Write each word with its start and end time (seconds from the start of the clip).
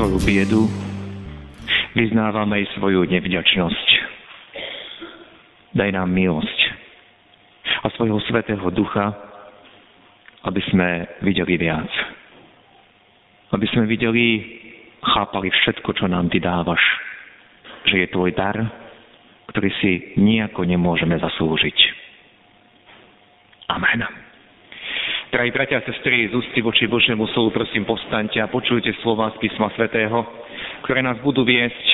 svoju 0.00 0.16
biedu, 0.24 0.64
vyznávame 1.92 2.64
aj 2.64 2.72
svoju 2.80 3.04
nevďačnosť. 3.04 3.88
Daj 5.76 5.92
nám 5.92 6.08
milosť 6.08 6.58
a 7.84 7.86
svojho 7.92 8.16
svetého 8.24 8.64
ducha, 8.72 9.12
aby 10.48 10.64
sme 10.72 11.04
videli 11.20 11.60
viac. 11.60 11.92
Aby 13.52 13.68
sme 13.76 13.84
videli, 13.84 14.40
chápali 15.04 15.52
všetko, 15.52 15.92
čo 15.92 16.08
nám 16.08 16.32
Ty 16.32 16.48
dávaš. 16.48 16.80
Že 17.84 17.96
je 18.00 18.06
Tvoj 18.08 18.32
dar, 18.32 18.56
ktorý 19.52 19.68
si 19.84 20.16
nejako 20.16 20.64
nemôžeme 20.64 21.20
zaslúžiť. 21.20 21.76
Amen. 23.68 24.19
Drahí 25.30 25.54
bratia 25.54 25.78
a 25.78 25.86
sestry, 25.86 26.26
z 26.26 26.34
ústy 26.34 26.58
voči 26.58 26.90
Božiemu 26.90 27.22
slovu, 27.30 27.54
prosím, 27.54 27.86
postaňte 27.86 28.42
a 28.42 28.50
počujte 28.50 28.90
slova 28.98 29.30
z 29.38 29.38
písma 29.38 29.70
svätého, 29.78 30.26
ktoré 30.82 31.06
nás 31.06 31.22
budú 31.22 31.46
viesť 31.46 31.86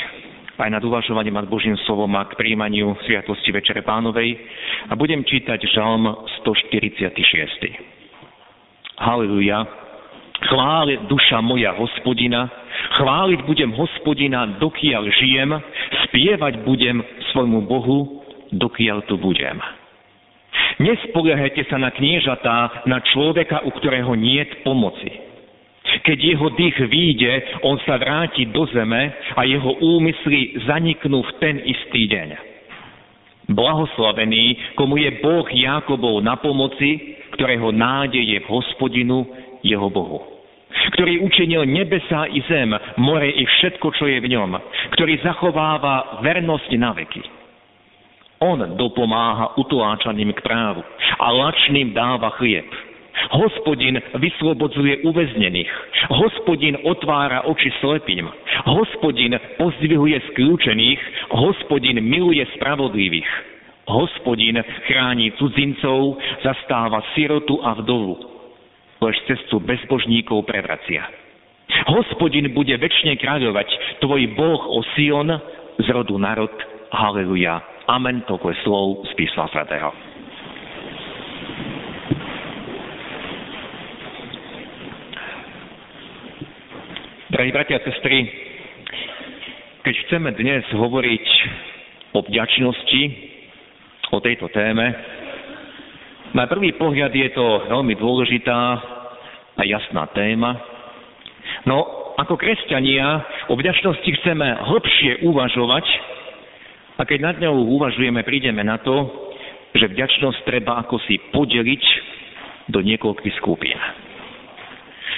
aj 0.56 0.72
nad 0.72 0.80
uvažovaním 0.80 1.36
nad 1.36 1.44
Božím 1.44 1.76
slovom 1.84 2.08
a 2.16 2.24
k 2.24 2.32
príjmaniu 2.32 2.96
Sviatosti 3.04 3.52
Večere 3.52 3.84
Pánovej. 3.84 4.40
A 4.88 4.96
budem 4.96 5.20
čítať 5.20 5.60
Žalm 5.68 6.16
146. 6.48 9.04
Haleluja. 9.04 9.68
Chváli 10.48 11.04
duša 11.04 11.44
moja 11.44 11.76
hospodina, 11.76 12.48
chváliť 12.96 13.44
budem 13.44 13.68
hospodina, 13.76 14.48
dokiaľ 14.56 15.12
žijem, 15.12 15.52
spievať 16.08 16.64
budem 16.64 17.04
svojmu 17.36 17.68
Bohu, 17.68 18.24
dokiaľ 18.56 19.04
tu 19.04 19.20
budem. 19.20 19.60
Nespoliehajte 20.76 21.64
sa 21.72 21.80
na 21.80 21.88
kniežatá, 21.88 22.84
na 22.84 23.00
človeka, 23.00 23.64
u 23.64 23.72
ktorého 23.80 24.12
nie 24.12 24.44
pomoci. 24.60 25.08
Keď 26.04 26.18
jeho 26.20 26.48
dých 26.52 26.76
výjde, 26.92 27.32
on 27.64 27.80
sa 27.88 27.96
vráti 27.96 28.44
do 28.52 28.68
zeme 28.68 29.08
a 29.32 29.40
jeho 29.48 29.80
úmysly 29.80 30.60
zaniknú 30.68 31.24
v 31.24 31.32
ten 31.40 31.56
istý 31.64 32.12
deň. 32.12 32.28
Blahoslavený, 33.48 34.76
komu 34.76 35.00
je 35.00 35.16
Boh 35.22 35.46
Jákobov 35.48 36.20
na 36.20 36.36
pomoci, 36.36 37.16
ktorého 37.38 37.72
nádej 37.72 38.36
je 38.36 38.38
v 38.44 38.50
hospodinu, 38.50 39.24
jeho 39.64 39.88
Bohu. 39.88 40.20
Ktorý 40.92 41.24
učinil 41.24 41.64
nebesa 41.64 42.28
i 42.28 42.42
zem, 42.44 42.74
more 43.00 43.24
i 43.24 43.44
všetko, 43.46 43.86
čo 43.96 44.04
je 44.12 44.18
v 44.20 44.28
ňom. 44.28 44.60
Ktorý 44.92 45.24
zachováva 45.24 46.20
vernosť 46.20 46.70
na 46.76 46.92
veky 46.92 47.35
on 48.40 48.76
dopomáha 48.76 49.56
utláčaným 49.56 50.32
k 50.36 50.40
právu 50.44 50.84
a 51.18 51.26
lačným 51.32 51.96
dáva 51.96 52.30
chlieb. 52.36 52.68
Hospodin 53.32 53.96
vyslobodzuje 54.20 55.00
uväznených. 55.08 55.72
Hospodin 56.12 56.76
otvára 56.84 57.48
oči 57.48 57.72
slepým. 57.80 58.28
Hospodin 58.68 59.40
pozdvihuje 59.56 60.20
skľúčených. 60.32 61.00
Hospodin 61.32 61.96
miluje 62.04 62.44
spravodlivých. 62.60 63.30
Hospodin 63.88 64.60
chráni 64.90 65.32
cudzincov, 65.38 66.18
zastáva 66.44 67.00
sirotu 67.16 67.56
a 67.64 67.72
vdovu. 67.78 68.18
Lež 69.00 69.16
cestu 69.24 69.64
bezbožníkov 69.64 70.44
prevracia. 70.44 71.08
Hospodin 71.86 72.50
bude 72.52 72.74
väčšine 72.74 73.16
kráľovať, 73.16 73.68
tvoj 74.02 74.22
Boh 74.34 74.60
o 74.70 74.80
Sion, 74.94 75.28
z 75.76 75.86
rodu 75.92 76.16
národ. 76.16 76.52
Haleluja. 76.90 77.75
Amen, 77.86 78.26
toľko 78.26 78.50
je 78.50 78.58
slov 78.66 78.86
z 79.06 79.12
písma 79.14 79.46
svätého. 79.54 79.94
Drahí 87.30 87.54
bratia 87.54 87.78
a 87.78 87.86
sestry, 87.86 88.26
keď 89.86 89.94
chceme 90.02 90.34
dnes 90.34 90.66
hovoriť 90.74 91.26
o 92.18 92.26
vďačnosti, 92.26 93.02
o 94.10 94.18
tejto 94.18 94.50
téme, 94.50 94.90
na 96.34 96.50
prvý 96.50 96.74
pohľad 96.74 97.14
je 97.14 97.30
to 97.38 97.46
veľmi 97.70 97.94
dôležitá 98.02 98.58
a 99.54 99.62
jasná 99.62 100.10
téma. 100.10 100.58
No, 101.70 101.86
ako 102.18 102.34
kresťania 102.34 103.22
o 103.46 103.54
vďačnosti 103.54 104.10
chceme 104.10 104.46
hlbšie 104.74 105.22
uvažovať, 105.22 105.86
a 106.96 107.02
keď 107.04 107.18
nad 107.20 107.36
ňou 107.36 107.68
uvažujeme, 107.76 108.24
prídeme 108.24 108.64
na 108.64 108.80
to, 108.80 109.04
že 109.76 109.92
vďačnosť 109.92 110.48
treba 110.48 110.80
ako 110.80 110.96
si 111.04 111.20
podeliť 111.32 111.84
do 112.72 112.80
niekoľkých 112.80 113.36
skupín. 113.36 113.76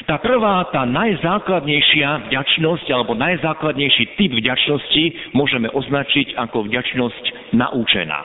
Tá 0.06 0.18
prvá, 0.22 0.62
tá 0.70 0.86
najzákladnejšia 0.86 2.30
vďačnosť 2.30 2.86
alebo 2.92 3.18
najzákladnejší 3.18 4.14
typ 4.14 4.30
vďačnosti 4.30 5.34
môžeme 5.34 5.66
označiť 5.70 6.38
ako 6.38 6.70
vďačnosť 6.70 7.54
naučená. 7.54 8.20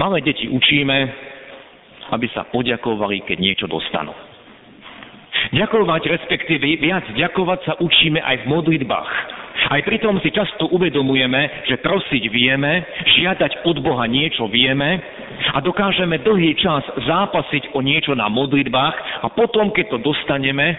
Malé 0.00 0.24
deti 0.24 0.48
učíme, 0.48 0.96
aby 2.12 2.26
sa 2.32 2.48
poďakovali, 2.48 3.24
keď 3.28 3.36
niečo 3.36 3.66
dostanú. 3.68 4.16
Ďakovať, 5.52 6.02
respektíve 6.08 6.64
viac 6.80 7.04
ďakovať 7.12 7.60
sa 7.64 7.74
učíme 7.80 8.20
aj 8.20 8.36
v 8.44 8.48
modlitbách. 8.48 9.10
Aj 9.70 9.80
pritom 9.86 10.18
si 10.18 10.34
často 10.34 10.66
uvedomujeme, 10.74 11.70
že 11.70 11.78
prosiť 11.78 12.22
vieme, 12.32 12.82
žiadať 13.20 13.62
od 13.68 13.78
Boha 13.78 14.08
niečo 14.10 14.50
vieme 14.50 14.98
a 15.54 15.62
dokážeme 15.62 16.18
dlhý 16.24 16.58
čas 16.58 16.82
zápasiť 17.06 17.76
o 17.76 17.80
niečo 17.84 18.16
na 18.18 18.26
modlitbách 18.26 19.22
a 19.22 19.26
potom, 19.30 19.70
keď 19.70 19.94
to 19.94 19.98
dostaneme, 20.02 20.74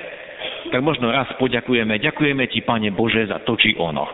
tak 0.71 0.83
možno 0.83 1.13
raz 1.13 1.29
poďakujeme. 1.39 2.01
Ďakujeme 2.01 2.43
ti, 2.51 2.65
Pane 2.65 2.91
Bože, 2.91 3.29
za 3.29 3.39
to 3.47 3.55
či 3.55 3.77
ono. 3.79 4.09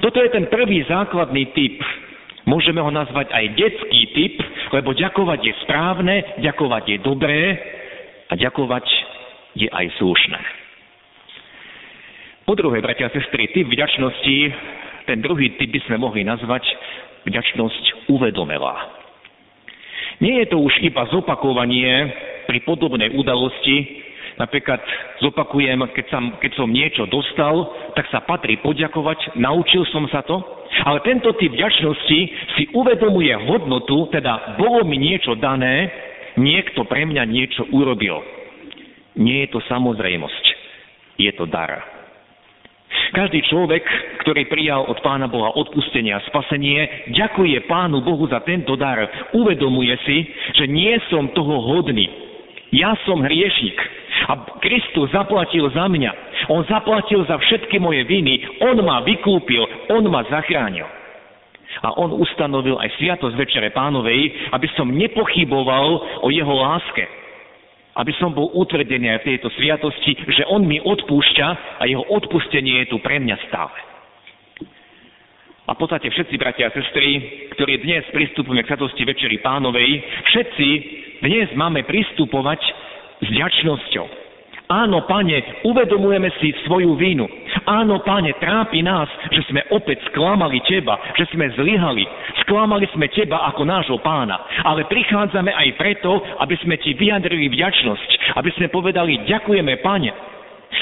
Toto 0.00 0.18
je 0.18 0.32
ten 0.32 0.48
prvý 0.48 0.82
základný 0.88 1.52
typ. 1.52 1.78
Môžeme 2.42 2.82
ho 2.82 2.90
nazvať 2.90 3.30
aj 3.30 3.44
detský 3.54 4.02
typ, 4.18 4.34
lebo 4.74 4.98
ďakovať 4.98 5.40
je 5.46 5.54
správne, 5.62 6.16
ďakovať 6.42 6.84
je 6.90 6.98
dobré 6.98 7.40
a 8.26 8.34
ďakovať 8.34 8.86
je 9.54 9.68
aj 9.70 9.86
slušné. 10.00 10.61
Po 12.52 12.60
druhé, 12.68 12.84
bratia 12.84 13.08
a 13.08 13.14
sestry, 13.16 13.48
typ 13.48 13.64
vďačnosti, 13.64 14.38
ten 15.08 15.24
druhý 15.24 15.56
typ 15.56 15.72
by 15.72 15.80
sme 15.88 16.04
mohli 16.04 16.20
nazvať 16.20 16.60
vďačnosť 17.24 18.12
uvedomelá. 18.12 18.92
Nie 20.20 20.44
je 20.44 20.52
to 20.52 20.60
už 20.60 20.84
iba 20.84 21.00
zopakovanie 21.08 22.12
pri 22.44 22.60
podobnej 22.68 23.16
udalosti, 23.16 24.04
Napríklad 24.36 24.80
zopakujem, 25.20 25.80
keď 25.92 26.06
som, 26.08 26.36
keď 26.40 26.52
som 26.56 26.68
niečo 26.68 27.04
dostal, 27.08 27.72
tak 27.96 28.08
sa 28.08 28.20
patrí 28.20 28.60
poďakovať, 28.60 29.36
naučil 29.36 29.84
som 29.92 30.08
sa 30.08 30.24
to, 30.24 30.40
ale 30.88 31.04
tento 31.04 31.32
typ 31.36 31.52
vďačnosti 31.52 32.20
si 32.56 32.62
uvedomuje 32.72 33.32
hodnotu, 33.48 34.08
teda 34.12 34.56
bolo 34.60 34.84
mi 34.88 35.00
niečo 35.00 35.36
dané, 35.36 35.88
niekto 36.36 36.84
pre 36.84 37.04
mňa 37.08 37.24
niečo 37.28 37.64
urobil. 37.76 38.20
Nie 39.20 39.48
je 39.48 39.56
to 39.56 39.60
samozrejmosť, 39.68 40.44
je 41.16 41.32
to 41.36 41.44
dar. 41.48 41.91
Každý 43.12 43.44
človek, 43.44 43.84
ktorý 44.24 44.48
prijal 44.48 44.88
od 44.88 44.96
Pána 45.04 45.28
Boha 45.28 45.52
odpustenie 45.52 46.16
a 46.16 46.24
spasenie, 46.32 47.12
ďakuje 47.12 47.68
Pánu 47.68 48.00
Bohu 48.00 48.24
za 48.24 48.40
tento 48.40 48.72
dar. 48.72 49.04
Uvedomuje 49.36 49.92
si, 50.08 50.24
že 50.56 50.64
nie 50.64 50.96
som 51.12 51.28
toho 51.36 51.60
hodný. 51.60 52.08
Ja 52.72 52.96
som 53.04 53.20
hriešnik. 53.20 53.76
A 54.32 54.40
Kristus 54.64 55.12
zaplatil 55.12 55.68
za 55.76 55.92
mňa. 55.92 56.12
On 56.48 56.64
zaplatil 56.64 57.20
za 57.28 57.36
všetky 57.36 57.76
moje 57.76 58.00
viny. 58.08 58.64
On 58.64 58.80
ma 58.80 59.04
vykúpil. 59.04 59.92
On 59.92 60.00
ma 60.08 60.24
zachránil. 60.32 60.88
A 61.84 61.92
on 62.00 62.16
ustanovil 62.16 62.80
aj 62.80 62.96
sviatosť 62.96 63.36
Večere 63.36 63.68
Pánovej, 63.76 64.56
aby 64.56 64.68
som 64.72 64.88
nepochyboval 64.88 66.20
o 66.24 66.28
jeho 66.32 66.54
láske 66.56 67.21
aby 67.92 68.12
som 68.16 68.32
bol 68.32 68.48
utvrdený 68.56 69.12
aj 69.12 69.20
v 69.24 69.28
tejto 69.36 69.48
sviatosti, 69.56 70.16
že 70.16 70.48
On 70.48 70.64
mi 70.64 70.80
odpúšťa 70.80 71.48
a 71.80 71.82
Jeho 71.84 72.04
odpustenie 72.08 72.84
je 72.84 72.96
tu 72.96 72.96
pre 73.04 73.20
mňa 73.20 73.36
stále. 73.48 73.76
A 75.62 75.78
v 75.78 75.78
podstate 75.78 76.10
všetci 76.10 76.34
bratia 76.42 76.68
a 76.68 76.74
sestry, 76.74 77.22
ktorí 77.54 77.86
dnes 77.86 78.02
pristupujeme 78.10 78.66
k 78.66 78.68
sviatosti 78.72 79.06
Večeri 79.06 79.38
Pánovej, 79.38 80.02
všetci 80.26 80.68
dnes 81.22 81.48
máme 81.54 81.86
pristupovať 81.86 82.60
s 83.22 83.28
ďačnosťou. 83.30 84.06
Áno, 84.72 85.04
pane, 85.06 85.62
uvedomujeme 85.62 86.32
si 86.40 86.50
svoju 86.64 86.96
vínu. 86.98 87.28
Áno, 87.66 88.02
pane, 88.02 88.34
trápi 88.38 88.82
nás, 88.82 89.06
že 89.30 89.42
sme 89.50 89.62
opäť 89.70 90.02
sklamali 90.10 90.58
teba, 90.66 90.98
že 91.14 91.26
sme 91.30 91.50
zlyhali. 91.54 92.04
Sklamali 92.46 92.86
sme 92.94 93.06
teba 93.10 93.46
ako 93.52 93.62
nášho 93.62 93.98
pána. 94.02 94.38
Ale 94.66 94.86
prichádzame 94.86 95.54
aj 95.54 95.68
preto, 95.78 96.18
aby 96.42 96.54
sme 96.62 96.76
ti 96.78 96.94
vyjadrili 96.98 97.50
vďačnosť, 97.52 98.36
aby 98.38 98.50
sme 98.58 98.66
povedali, 98.72 99.22
ďakujeme, 99.26 99.72
pane. 99.80 100.10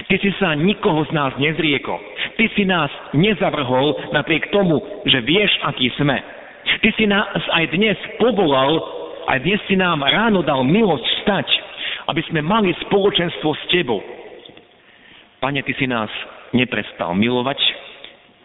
Ty 0.07 0.17
si 0.23 0.31
sa 0.39 0.55
nikoho 0.55 1.03
z 1.09 1.13
nás 1.13 1.35
nezriekol. 1.37 1.99
Ty 2.39 2.47
si 2.55 2.65
nás 2.65 2.89
nezavrhol 3.13 4.15
napriek 4.15 4.49
tomu, 4.55 4.81
že 5.05 5.21
vieš, 5.21 5.51
aký 5.67 5.91
sme. 5.99 6.17
Ty 6.81 6.91
si 6.95 7.05
nás 7.05 7.43
aj 7.53 7.65
dnes 7.75 7.99
povolal, 8.17 8.81
aj 9.29 9.39
dnes 9.43 9.61
si 9.69 9.75
nám 9.77 10.01
ráno 10.07 10.41
dal 10.47 10.63
milosť 10.65 11.07
stať 11.27 11.49
aby 12.11 12.23
sme 12.27 12.43
mali 12.43 12.75
spoločenstvo 12.83 13.55
s 13.55 13.63
Tebou. 13.71 14.03
Pane, 15.39 15.63
Ty 15.63 15.73
si 15.79 15.87
nás 15.87 16.11
neprestal 16.57 17.15
milovať, 17.15 17.59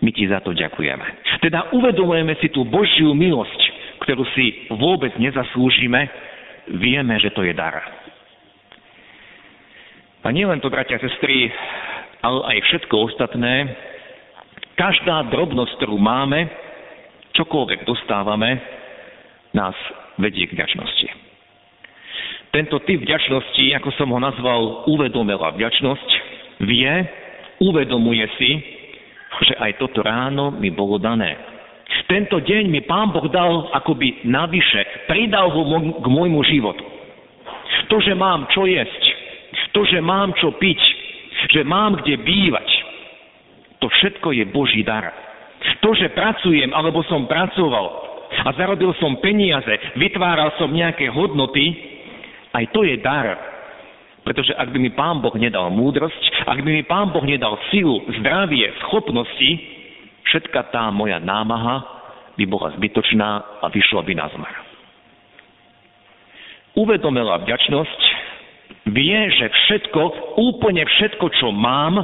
my 0.03 0.11
Ti 0.11 0.27
za 0.27 0.43
to 0.43 0.51
ďakujeme. 0.51 1.05
Teda 1.41 1.71
uvedomujeme 1.71 2.35
si 2.43 2.51
tú 2.51 2.67
Božiu 2.67 3.15
milosť, 3.15 3.61
ktorú 4.03 4.23
si 4.35 4.69
vôbec 4.75 5.15
nezaslúžime, 5.17 6.09
vieme, 6.77 7.15
že 7.21 7.31
to 7.31 7.41
je 7.45 7.53
dar. 7.55 7.79
A 10.25 10.33
nielen 10.33 10.57
to, 10.57 10.73
bratia 10.73 10.97
a 10.97 11.05
sestry, 11.05 11.53
ale 12.25 12.41
aj 12.49 12.57
všetko 12.65 12.95
ostatné, 13.13 13.77
každá 14.73 15.29
drobnosť, 15.29 15.77
ktorú 15.77 16.01
máme, 16.01 16.49
čokoľvek 17.37 17.85
dostávame, 17.85 18.57
nás 19.53 19.77
vedie 20.17 20.49
k 20.49 20.57
ďačnosti. 20.57 21.07
Tento 22.49 22.79
typ 22.87 23.03
vďačnosti, 23.03 23.65
ako 23.77 23.89
som 23.99 24.09
ho 24.15 24.19
nazval 24.19 24.87
uvedomela 24.89 25.53
vďačnosť, 25.53 26.09
vie, 26.63 26.93
uvedomuje 27.61 28.25
si, 28.39 28.51
že 29.43 29.53
aj 29.59 29.81
toto 29.81 29.99
ráno 29.99 30.51
mi 30.55 30.71
bolo 30.71 30.95
dané. 30.95 31.35
Tento 32.05 32.41
deň 32.41 32.63
mi 32.69 32.81
Pán 32.85 33.13
Boh 33.13 33.25
dal 33.29 33.69
akoby 33.73 34.25
navyše, 34.25 35.09
pridal 35.09 35.49
ho 35.53 35.61
k 36.01 36.05
môjmu 36.05 36.41
životu. 36.45 36.83
To, 37.89 37.97
že 38.01 38.13
mám 38.17 38.49
čo 38.49 38.65
jesť, 38.65 39.03
to, 39.73 39.85
že 39.85 39.99
mám 40.01 40.33
čo 40.37 40.53
piť, 40.57 40.81
že 41.53 41.61
mám 41.61 42.01
kde 42.01 42.17
bývať, 42.21 42.67
to 43.83 43.91
všetko 43.91 44.33
je 44.33 44.43
Boží 44.49 44.81
dar. 44.81 45.13
To, 45.81 45.93
že 45.93 46.13
pracujem, 46.13 46.73
alebo 46.73 47.05
som 47.05 47.29
pracoval 47.29 47.85
a 48.45 48.49
zarobil 48.57 48.93
som 48.97 49.21
peniaze, 49.21 49.69
vytváral 49.97 50.53
som 50.57 50.73
nejaké 50.73 51.09
hodnoty, 51.09 51.73
aj 52.53 52.65
to 52.73 52.81
je 52.85 52.97
dar. 53.01 53.54
Pretože 54.25 54.57
ak 54.57 54.73
by 54.73 54.77
mi 54.81 54.89
Pán 54.89 55.21
Boh 55.21 55.37
nedal 55.37 55.69
múdrosť, 55.69 56.49
ak 56.49 56.57
by 56.65 56.69
mi 56.73 56.83
Pán 56.83 57.13
Boh 57.13 57.21
nedal 57.21 57.61
silu, 57.69 58.01
zdravie, 58.09 58.73
schopnosti, 58.89 59.49
všetka 60.25 60.73
tá 60.73 60.89
moja 60.89 61.21
námaha 61.21 61.85
by 62.33 62.43
bola 62.49 62.73
zbytočná 62.73 63.61
a 63.61 63.69
vyšla 63.69 64.01
by 64.01 64.13
na 64.17 64.25
zmar. 64.33 64.55
Uvedomila 66.73 67.39
vďačnosť, 67.45 68.01
vie, 68.89 69.19
že 69.37 69.45
všetko, 69.47 70.01
úplne 70.41 70.83
všetko, 70.83 71.25
čo 71.37 71.53
mám, 71.53 72.01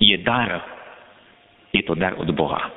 je 0.00 0.16
dar. 0.24 0.64
Je 1.70 1.84
to 1.84 1.92
dar 1.94 2.16
od 2.16 2.26
Boha. 2.32 2.72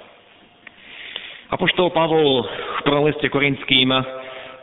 Apoštol 1.50 1.90
Pavol 1.96 2.46
v 2.46 2.82
prvom 2.86 3.10
liste 3.10 3.26
Korinským 3.32 3.90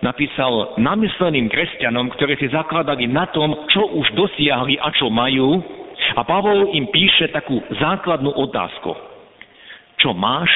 napísal 0.05 0.77
namysleným 0.81 1.49
kresťanom, 1.49 2.13
ktorí 2.17 2.37
si 2.37 2.53
zakladali 2.53 3.09
na 3.09 3.29
tom, 3.33 3.67
čo 3.71 3.97
už 3.97 4.13
dosiahli 4.17 4.77
a 4.81 4.89
čo 4.93 5.09
majú. 5.09 5.61
A 6.17 6.23
Pavol 6.25 6.77
im 6.77 6.93
píše 6.93 7.33
takú 7.33 7.61
základnú 7.81 8.29
otázku. 8.37 8.93
Čo 9.97 10.13
máš, 10.13 10.53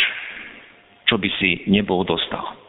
čo 1.08 1.16
by 1.16 1.28
si 1.40 1.64
nebol 1.66 2.04
dostal? 2.04 2.60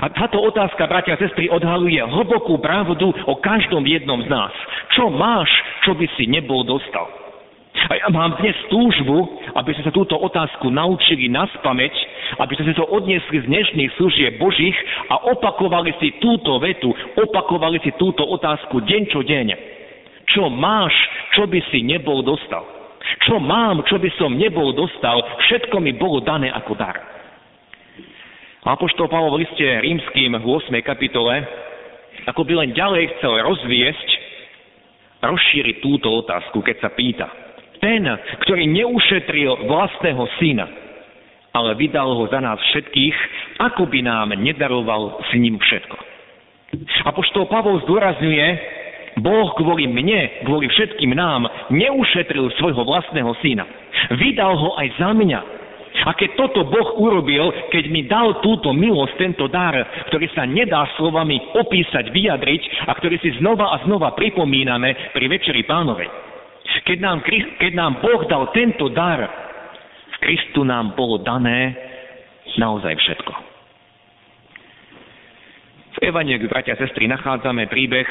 A 0.00 0.06
táto 0.14 0.38
otázka, 0.38 0.86
bratia 0.86 1.18
a 1.18 1.20
sestry, 1.20 1.50
odhaluje 1.50 1.98
hlbokú 1.98 2.62
pravdu 2.62 3.10
o 3.26 3.34
každom 3.42 3.82
jednom 3.82 4.22
z 4.22 4.28
nás. 4.30 4.54
Čo 4.94 5.10
máš, 5.10 5.50
čo 5.82 5.98
by 5.98 6.06
si 6.14 6.30
nebol 6.30 6.62
dostal? 6.62 7.10
A 7.90 7.92
ja 7.98 8.08
mám 8.12 8.38
dnes 8.38 8.54
túžbu, 8.70 9.40
aby 9.56 9.74
ste 9.74 9.82
sa 9.82 9.94
túto 9.94 10.14
otázku 10.14 10.70
naučili 10.70 11.26
na 11.26 11.48
spameť 11.58 11.94
aby 12.38 12.52
ste 12.54 12.70
si 12.70 12.74
to 12.78 12.86
odniesli 12.86 13.42
z 13.42 13.50
dnešných 13.50 13.90
služieb 13.98 14.38
Božích 14.38 14.76
a 15.10 15.26
opakovali 15.34 15.90
si 15.98 16.14
túto 16.22 16.60
vetu, 16.62 16.92
opakovali 17.18 17.82
si 17.82 17.90
túto 17.98 18.22
otázku 18.22 18.84
deň 18.84 19.02
čo 19.10 19.20
deň. 19.24 19.46
Čo 20.30 20.46
máš, 20.46 20.94
čo 21.34 21.50
by 21.50 21.58
si 21.74 21.82
nebol 21.82 22.22
dostal? 22.22 22.62
Čo 23.26 23.42
mám, 23.42 23.82
čo 23.90 23.98
by 23.98 24.10
som 24.14 24.38
nebol 24.38 24.70
dostal, 24.70 25.18
všetko 25.48 25.82
mi 25.82 25.96
bolo 25.96 26.22
dané 26.22 26.52
ako 26.54 26.78
dar. 26.78 26.94
Apoštol 28.60 29.08
Pavol 29.08 29.40
v 29.40 29.48
liste 29.48 29.64
rímským 29.64 30.36
v 30.36 30.44
8. 30.44 30.70
kapitole 30.84 31.42
ako 32.28 32.44
by 32.44 32.52
len 32.64 32.70
ďalej 32.76 33.16
chcel 33.16 33.32
rozviesť, 33.40 34.08
rozšíriť 35.24 35.76
túto 35.80 36.08
otázku, 36.20 36.60
keď 36.60 36.76
sa 36.84 36.90
pýta. 36.92 37.28
Ten, 37.80 38.04
ktorý 38.44 38.68
neušetril 38.68 39.64
vlastného 39.64 40.24
syna, 40.36 40.66
ale 41.50 41.74
vydal 41.74 42.14
ho 42.14 42.24
za 42.30 42.38
nás 42.38 42.58
všetkých, 42.70 43.16
ako 43.58 43.90
by 43.90 44.00
nám 44.06 44.34
nedaroval 44.38 45.18
s 45.26 45.30
ním 45.34 45.58
všetko. 45.58 45.96
A 47.02 47.10
poštol 47.10 47.50
Pavol 47.50 47.82
zdôrazňuje, 47.82 48.46
Boh 49.18 49.50
kvôli 49.58 49.90
mne, 49.90 50.46
kvôli 50.46 50.70
všetkým 50.70 51.10
nám, 51.18 51.50
neušetril 51.74 52.54
svojho 52.62 52.86
vlastného 52.86 53.34
syna. 53.42 53.66
Vydal 54.14 54.54
ho 54.54 54.78
aj 54.78 54.88
za 54.94 55.10
mňa. 55.10 55.40
A 56.06 56.14
keď 56.14 56.38
toto 56.38 56.62
Boh 56.70 57.02
urobil, 57.02 57.50
keď 57.74 57.84
mi 57.90 58.06
dal 58.06 58.38
túto 58.38 58.70
milosť, 58.70 59.18
tento 59.18 59.50
dar, 59.50 59.74
ktorý 60.06 60.30
sa 60.30 60.46
nedá 60.46 60.86
slovami 60.94 61.42
opísať, 61.58 62.14
vyjadriť 62.14 62.86
a 62.86 62.94
ktorý 62.94 63.18
si 63.18 63.34
znova 63.42 63.74
a 63.74 63.82
znova 63.82 64.14
pripomíname 64.14 65.10
pri 65.10 65.26
Večeri 65.26 65.66
pánovej. 65.66 66.06
Keď 66.86 66.98
nám, 67.02 67.26
keď 67.58 67.72
nám 67.74 67.98
Boh 67.98 68.22
dal 68.30 68.54
tento 68.54 68.86
dar, 68.94 69.49
Kristu 70.20 70.62
nám 70.62 70.92
bolo 70.94 71.18
dané 71.20 71.74
naozaj 72.60 72.94
všetko. 72.96 73.32
V 75.90 75.98
Evangeliu, 76.06 76.46
bratia 76.46 76.76
a 76.76 76.80
sestry, 76.80 77.10
nachádzame 77.10 77.66
príbeh 77.66 78.06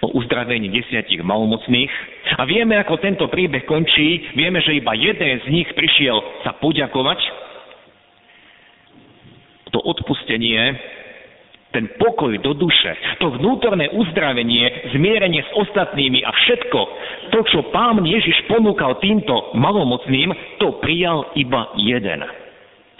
o 0.00 0.14
uzdravení 0.16 0.72
desiatich 0.72 1.20
malomocných 1.20 1.92
a 2.38 2.46
vieme, 2.48 2.78
ako 2.80 3.02
tento 3.02 3.26
príbeh 3.28 3.66
končí. 3.68 4.24
Vieme, 4.32 4.62
že 4.64 4.78
iba 4.78 4.96
jeden 4.96 5.42
z 5.42 5.46
nich 5.50 5.68
prišiel 5.76 6.46
sa 6.46 6.56
poďakovať. 6.56 7.20
To 9.74 9.78
odpustenie 9.84 10.76
ten 11.70 11.86
pokoj 12.02 12.34
do 12.42 12.52
duše, 12.54 12.92
to 13.22 13.30
vnútorné 13.38 13.90
uzdravenie, 13.94 14.90
zmierenie 14.94 15.42
s 15.46 15.50
ostatnými 15.54 16.22
a 16.26 16.30
všetko, 16.34 16.80
to, 17.30 17.40
čo 17.46 17.60
pán 17.70 18.02
Ježiš 18.02 18.50
ponúkal 18.50 18.98
týmto 18.98 19.54
malomocným, 19.54 20.34
to 20.58 20.82
prijal 20.82 21.30
iba 21.38 21.70
jeden. 21.78 22.26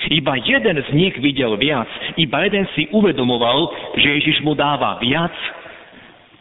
Iba 0.01 0.33
jeden 0.41 0.81
z 0.81 0.89
nich 0.97 1.15
videl 1.21 1.61
viac, 1.61 1.91
iba 2.17 2.47
jeden 2.47 2.65
si 2.73 2.89
uvedomoval, 2.95 3.69
že 4.01 4.17
Ježiš 4.23 4.41
mu 4.47 4.57
dáva 4.57 4.97
viac 5.03 5.35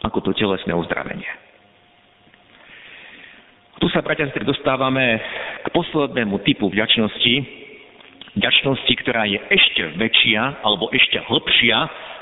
ako 0.00 0.24
to 0.24 0.30
telesné 0.32 0.72
uzdravenie. 0.72 1.28
Tu 3.80 3.88
sa, 3.88 4.04
bratia 4.04 4.28
dostávame 4.44 5.20
k 5.64 5.66
poslednému 5.72 6.44
typu 6.44 6.68
vďačnosti, 6.68 7.59
vďačnosti, 8.36 8.92
ktorá 9.02 9.26
je 9.26 9.38
ešte 9.50 9.82
väčšia 9.98 10.62
alebo 10.62 10.90
ešte 10.94 11.18
hlbšia 11.18 11.78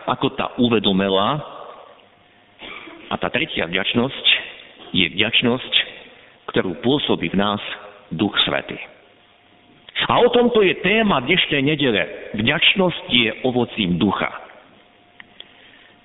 ako 0.08 0.26
tá 0.36 0.56
uvedomela. 0.56 1.40
A 3.08 3.14
tá 3.16 3.28
tretia 3.32 3.68
vďačnosť 3.68 4.24
je 4.92 5.06
vďačnosť, 5.12 5.72
ktorú 6.52 6.80
pôsobí 6.80 7.32
v 7.32 7.40
nás 7.40 7.60
Duch 8.12 8.36
Svety. 8.44 8.76
A 10.08 10.22
o 10.22 10.30
tomto 10.30 10.62
je 10.62 10.78
téma 10.80 11.18
dnešnej 11.26 11.60
nedele. 11.64 12.30
Vďačnosť 12.38 13.04
je 13.10 13.28
ovocím 13.42 13.98
ducha. 13.98 14.30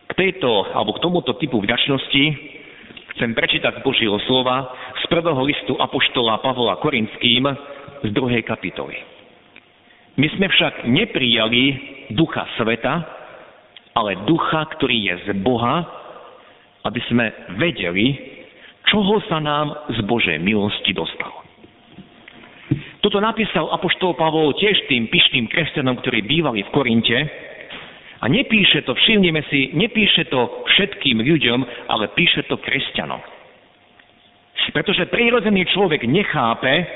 K 0.10 0.12
tejto, 0.18 0.50
alebo 0.74 0.98
k 0.98 1.04
tomuto 1.04 1.38
typu 1.38 1.62
vďačnosti 1.62 2.26
chcem 3.14 3.30
prečítať 3.38 3.80
z 3.80 3.84
Božieho 3.86 4.18
slova 4.26 4.74
z 4.98 5.04
prvého 5.06 5.38
listu 5.46 5.78
Apoštola 5.78 6.42
Pavola 6.42 6.82
Korinským 6.82 7.46
z 8.02 8.10
druhej 8.10 8.42
kapitoly. 8.42 9.13
My 10.14 10.28
sme 10.38 10.46
však 10.46 10.86
neprijali 10.86 11.64
ducha 12.14 12.46
sveta, 12.62 12.94
ale 13.98 14.22
ducha, 14.30 14.62
ktorý 14.78 15.10
je 15.10 15.14
z 15.26 15.28
Boha, 15.42 15.86
aby 16.86 17.00
sme 17.10 17.26
vedeli, 17.58 18.14
čoho 18.86 19.22
sa 19.26 19.42
nám 19.42 19.74
z 19.90 20.06
Božej 20.06 20.38
milosti 20.38 20.94
dostal. 20.94 21.34
Toto 23.02 23.20
napísal 23.20 23.68
Apoštol 23.74 24.14
Pavol 24.16 24.56
tiež 24.56 24.86
tým 24.88 25.10
pyšným 25.10 25.50
kresťanom, 25.50 26.00
ktorí 26.00 26.24
bývali 26.24 26.64
v 26.64 26.72
Korinte. 26.72 27.20
A 28.24 28.32
nepíše 28.32 28.88
to, 28.88 28.96
všimneme 28.96 29.44
si, 29.52 29.76
nepíše 29.76 30.32
to 30.32 30.64
všetkým 30.72 31.20
ľuďom, 31.20 31.60
ale 31.92 32.08
píše 32.16 32.48
to 32.48 32.56
kresťanom. 32.56 33.20
Pretože 34.72 35.12
prírodzený 35.12 35.68
človek 35.76 36.08
nechápe, 36.08 36.88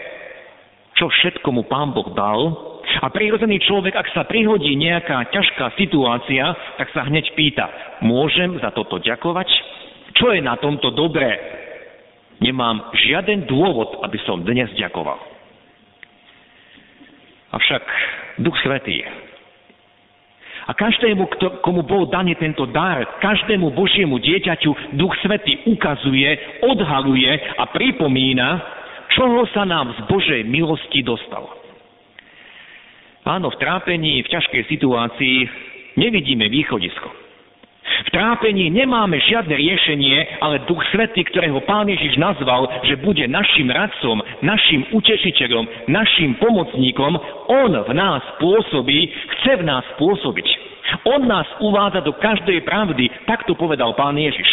čo 0.96 1.12
všetko 1.12 1.52
mu 1.52 1.68
Pán 1.68 1.92
Boh 1.92 2.08
dal 2.16 2.56
a 2.98 3.08
prírodzený 3.14 3.62
človek, 3.62 3.94
ak 3.94 4.08
sa 4.14 4.24
prihodí 4.26 4.74
nejaká 4.74 5.30
ťažká 5.30 5.78
situácia, 5.78 6.50
tak 6.82 6.90
sa 6.94 7.06
hneď 7.06 7.34
pýta, 7.38 7.70
môžem 8.02 8.58
za 8.58 8.74
toto 8.74 8.98
ďakovať? 8.98 9.50
Čo 10.18 10.34
je 10.34 10.42
na 10.42 10.58
tomto 10.58 10.90
dobré? 10.94 11.38
Nemám 12.42 12.94
žiaden 12.94 13.50
dôvod, 13.50 14.02
aby 14.06 14.18
som 14.26 14.42
dnes 14.46 14.70
ďakoval. 14.78 15.18
Avšak 17.54 17.84
Duch 18.42 18.58
Svetý 18.62 19.02
a 20.68 20.76
každému, 20.76 21.32
komu 21.64 21.82
bol 21.88 22.12
daný 22.12 22.36
tento 22.36 22.68
dar, 22.68 23.00
každému 23.24 23.72
Božiemu 23.72 24.20
dieťaťu 24.20 25.00
Duch 25.00 25.16
Svetý 25.24 25.64
ukazuje, 25.64 26.60
odhaluje 26.60 27.32
a 27.56 27.64
pripomína, 27.72 28.50
čoho 29.16 29.48
sa 29.56 29.64
nám 29.64 29.96
z 29.96 30.00
Božej 30.12 30.42
milosti 30.44 31.08
dostalo. 31.08 31.57
Áno, 33.28 33.52
v 33.52 33.60
trápení, 33.60 34.24
v 34.24 34.32
ťažkej 34.32 34.72
situácii 34.72 35.38
nevidíme 36.00 36.48
východisko. 36.48 37.12
V 38.08 38.10
trápení 38.16 38.72
nemáme 38.72 39.20
žiadne 39.20 39.52
riešenie, 39.52 40.40
ale 40.40 40.64
Duch 40.64 40.80
Svetý, 40.96 41.28
ktorého 41.28 41.60
Pán 41.68 41.92
Ježiš 41.92 42.16
nazval, 42.16 42.72
že 42.88 42.96
bude 43.04 43.28
našim 43.28 43.68
radcom, 43.68 44.24
našim 44.40 44.88
utešiteľom, 44.96 45.92
našim 45.92 46.40
pomocníkom, 46.40 47.20
On 47.52 47.72
v 47.72 47.92
nás 47.92 48.24
pôsobí, 48.40 49.12
chce 49.12 49.60
v 49.60 49.64
nás 49.68 49.84
pôsobiť. 50.00 50.48
On 51.04 51.20
nás 51.28 51.48
uvádza 51.60 52.08
do 52.08 52.16
každej 52.16 52.64
pravdy, 52.64 53.12
tak 53.28 53.44
to 53.44 53.60
povedal 53.60 53.92
Pán 53.92 54.16
Ježiš. 54.16 54.48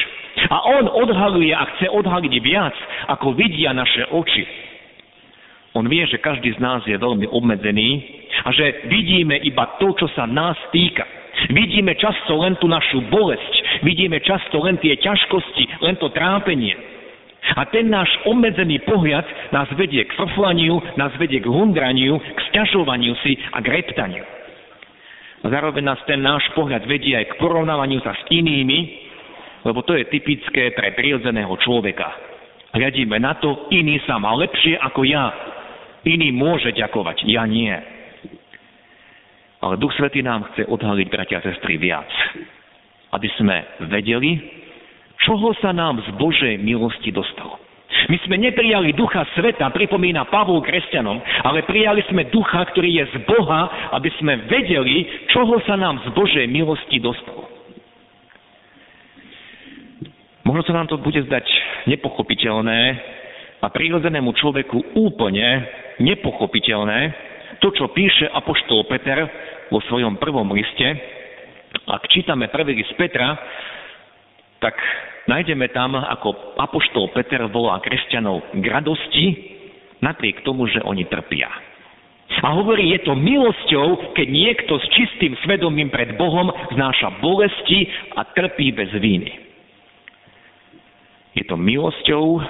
A 0.50 0.82
On 0.82 0.90
odhaluje 0.90 1.54
a 1.54 1.62
chce 1.78 1.86
odhaliť 1.94 2.34
viac, 2.42 2.74
ako 3.06 3.38
vidia 3.38 3.70
naše 3.70 4.02
oči. 4.10 4.42
On 5.74 5.86
vie, 5.90 6.06
že 6.06 6.22
každý 6.22 6.54
z 6.54 6.62
nás 6.62 6.86
je 6.86 6.94
veľmi 6.94 7.26
obmedzený 7.34 7.90
a 8.44 8.48
že 8.52 8.86
vidíme 8.92 9.40
iba 9.40 9.80
to, 9.80 9.96
čo 9.96 10.06
sa 10.12 10.28
nás 10.28 10.56
týka. 10.68 11.04
Vidíme 11.50 11.98
často 11.98 12.38
len 12.38 12.54
tú 12.62 12.70
našu 12.70 13.02
bolesť, 13.10 13.82
vidíme 13.82 14.22
často 14.22 14.62
len 14.62 14.78
tie 14.78 14.94
ťažkosti, 15.00 15.82
len 15.82 15.98
to 15.98 16.12
trápenie. 16.14 16.76
A 17.58 17.68
ten 17.68 17.92
náš 17.92 18.08
obmedzený 18.24 18.80
pohľad 18.88 19.52
nás 19.52 19.68
vedie 19.76 20.00
k 20.08 20.16
frflaniu, 20.16 20.80
nás 20.96 21.12
vedie 21.20 21.44
k 21.44 21.50
hundraniu, 21.50 22.16
k 22.16 22.40
sťažovaniu 22.52 23.12
si 23.20 23.36
a 23.52 23.60
k 23.60 23.66
reptaniu. 23.68 24.24
A 25.44 25.46
zároveň 25.52 25.84
nás 25.84 26.00
ten 26.08 26.24
náš 26.24 26.40
pohľad 26.56 26.88
vedie 26.88 27.12
aj 27.20 27.36
k 27.36 27.38
porovnávaniu 27.42 28.00
sa 28.00 28.16
s 28.16 28.22
inými, 28.32 29.04
lebo 29.68 29.84
to 29.84 29.92
je 29.92 30.08
typické 30.08 30.72
pre 30.72 30.96
prirodzeného 30.96 31.52
človeka. 31.60 32.08
Hľadíme 32.72 33.20
na 33.20 33.36
to, 33.36 33.68
iný 33.68 34.00
sa 34.08 34.16
má 34.16 34.32
lepšie 34.40 34.80
ako 34.80 35.04
ja. 35.04 35.28
Iný 36.08 36.32
môže 36.32 36.72
ďakovať, 36.72 37.28
ja 37.28 37.44
nie. 37.44 37.76
Ale 39.64 39.80
Duch 39.80 39.96
Svetý 39.96 40.20
nám 40.20 40.44
chce 40.52 40.68
odhaliť, 40.68 41.06
bratia 41.08 41.40
a 41.40 41.46
sestry, 41.48 41.80
viac. 41.80 42.04
Aby 43.16 43.32
sme 43.40 43.64
vedeli, 43.88 44.36
čoho 45.24 45.56
sa 45.56 45.72
nám 45.72 46.04
z 46.04 46.08
Božej 46.20 46.60
milosti 46.60 47.08
dostalo. 47.08 47.56
My 48.12 48.20
sme 48.28 48.36
neprijali 48.36 48.92
ducha 48.92 49.24
sveta, 49.32 49.72
pripomína 49.72 50.28
Pavol 50.28 50.60
kresťanom, 50.60 51.16
ale 51.48 51.64
prijali 51.64 52.04
sme 52.12 52.28
ducha, 52.28 52.60
ktorý 52.68 53.00
je 53.00 53.04
z 53.16 53.16
Boha, 53.24 53.88
aby 53.96 54.12
sme 54.20 54.44
vedeli, 54.44 55.08
čoho 55.32 55.56
sa 55.64 55.80
nám 55.80 56.04
z 56.04 56.12
Božej 56.12 56.44
milosti 56.44 57.00
dostalo. 57.00 57.48
Možno 60.44 60.60
sa 60.68 60.76
nám 60.76 60.92
to 60.92 61.00
bude 61.00 61.24
zdať 61.24 61.48
nepochopiteľné 61.88 62.80
a 63.64 63.66
prírodzenému 63.72 64.36
človeku 64.36 65.00
úplne 65.00 65.64
nepochopiteľné, 66.04 67.32
to, 67.64 67.72
čo 67.72 67.88
píše 67.96 68.28
Apoštol 68.28 68.84
Peter 68.92 69.24
vo 69.68 69.80
svojom 69.88 70.16
prvom 70.20 70.48
liste. 70.52 70.88
Ak 71.88 72.08
čítame 72.08 72.48
prvý 72.48 72.80
list 72.80 72.94
Petra, 72.96 73.36
tak 74.60 74.74
nájdeme 75.28 75.68
tam, 75.72 75.96
ako 75.96 76.56
apoštol 76.56 77.12
Peter 77.12 77.44
volá 77.52 77.80
kresťanov 77.84 78.40
k 78.56 78.64
radosti, 78.64 79.26
napriek 80.00 80.44
tomu, 80.44 80.64
že 80.68 80.80
oni 80.84 81.04
trpia. 81.08 81.48
A 82.40 82.56
hovorí, 82.56 82.92
je 82.96 83.04
to 83.04 83.12
milosťou, 83.12 84.16
keď 84.16 84.28
niekto 84.28 84.80
s 84.80 84.86
čistým 84.96 85.36
svedomím 85.44 85.92
pred 85.92 86.16
Bohom 86.16 86.48
znáša 86.72 87.20
bolesti 87.20 87.84
a 88.16 88.24
trpí 88.32 88.72
bez 88.72 88.90
víny. 88.96 89.32
Je 91.36 91.44
to 91.44 91.60
milosťou, 91.60 92.40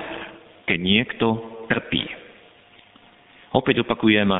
keď 0.70 0.78
niekto 0.78 1.26
trpí. 1.66 2.06
Opäť 3.54 3.82
opakujem, 3.86 4.30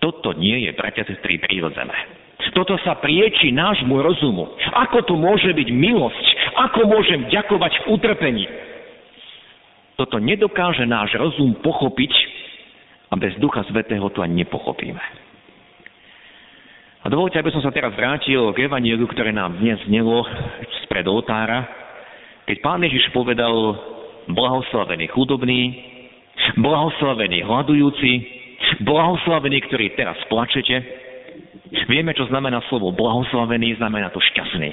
toto 0.00 0.32
nie 0.32 0.64
je, 0.64 0.70
bratia, 0.72 1.04
sestry, 1.04 1.36
prírodzené. 1.36 1.94
Toto 2.56 2.74
sa 2.80 2.96
prieči 2.98 3.52
nášmu 3.52 4.00
rozumu. 4.00 4.48
Ako 4.72 5.04
to 5.04 5.14
môže 5.14 5.52
byť 5.52 5.68
milosť, 5.70 6.26
ako 6.56 6.88
môžem 6.88 7.28
ďakovať 7.28 7.72
v 7.84 7.88
utrpení? 7.94 8.44
Toto 10.00 10.16
nedokáže 10.16 10.88
náš 10.88 11.12
rozum 11.14 11.52
pochopiť 11.60 12.10
a 13.12 13.14
bez 13.20 13.36
Ducha 13.36 13.60
Svetého 13.68 14.08
to 14.08 14.24
ani 14.24 14.42
nepochopíme. 14.42 15.04
A 17.00 17.06
dovolte, 17.08 17.36
aby 17.36 17.52
som 17.52 17.60
sa 17.60 17.72
teraz 17.72 17.92
vrátil 17.92 18.40
k 18.56 18.64
evanielu, 18.68 19.04
ktoré 19.08 19.32
nám 19.32 19.60
dnes 19.60 19.76
znelo 19.84 20.24
spred 20.84 21.04
oltára, 21.04 21.68
keď 22.48 22.56
pán 22.64 22.80
Ježiš 22.80 23.12
povedal 23.12 23.52
blahoslavený 24.32 25.12
chudobný, 25.12 25.76
blahoslavený 26.56 27.44
hľadujúci, 27.44 28.39
blahoslavený, 28.78 29.66
ktorý 29.66 29.98
teraz 29.98 30.16
plačete. 30.30 30.78
Vieme, 31.86 32.14
čo 32.14 32.26
znamená 32.30 32.62
slovo 32.66 32.94
blahoslavený, 32.94 33.78
znamená 33.78 34.10
to 34.10 34.22
šťastný. 34.22 34.70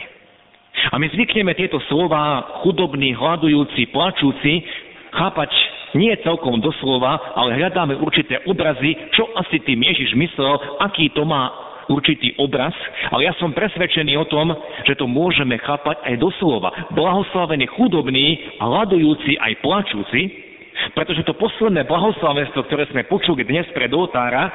A 0.93 0.95
my 1.01 1.09
zvykneme 1.09 1.57
tieto 1.57 1.81
slova 1.89 2.45
chudobný, 2.61 3.17
hľadujúci, 3.17 3.89
plačúci 3.89 4.61
chápať 5.09 5.49
nie 5.97 6.13
celkom 6.21 6.61
doslova, 6.61 7.33
ale 7.33 7.57
hľadáme 7.57 7.97
určité 7.97 8.43
obrazy, 8.45 8.93
čo 9.17 9.25
asi 9.33 9.57
tým 9.65 9.81
Ježiš 9.81 10.13
myslel, 10.13 10.53
aký 10.83 11.09
to 11.15 11.25
má 11.25 11.49
určitý 11.87 12.35
obraz, 12.37 12.75
ale 13.15 13.25
ja 13.25 13.33
som 13.39 13.55
presvedčený 13.55 14.19
o 14.19 14.27
tom, 14.27 14.51
že 14.83 14.99
to 14.99 15.07
môžeme 15.07 15.55
chápať 15.55 16.03
aj 16.03 16.15
doslova. 16.19 16.69
Blahoslavený 16.91 17.71
chudobný, 17.71 18.59
hľadujúci 18.59 19.39
aj 19.39 19.53
plačúci, 19.63 20.46
pretože 20.93 21.25
to 21.25 21.37
posledné 21.37 21.85
blahoslavenstvo, 21.85 22.65
ktoré 22.67 22.89
sme 22.89 23.07
počuli 23.09 23.43
dnes 23.43 23.67
pred 23.73 23.89
oltára, 23.91 24.49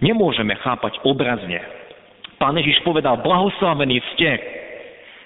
nemôžeme 0.00 0.56
chápať 0.60 1.00
obrazne. 1.04 1.60
Pán 2.40 2.56
Ježiš 2.56 2.80
povedal, 2.80 3.20
blahoslavení 3.20 4.00
ste, 4.16 4.30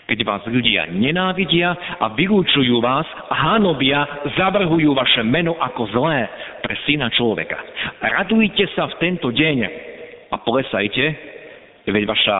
keď 0.04 0.18
vás 0.26 0.42
ľudia 0.44 0.90
nenávidia 0.90 1.72
a 2.02 2.12
vylúčujú 2.12 2.82
vás, 2.82 3.06
hanobia, 3.32 4.04
zavrhujú 4.36 4.92
vaše 4.92 5.22
meno 5.24 5.56
ako 5.56 5.88
zlé 5.94 6.28
pre 6.60 6.74
syna 6.84 7.08
človeka. 7.14 7.56
Radujte 8.02 8.68
sa 8.76 8.90
v 8.90 8.98
tento 9.00 9.32
deň 9.32 9.58
a 10.28 10.36
plesajte, 10.42 11.04
veď 11.88 12.04
vaša 12.04 12.36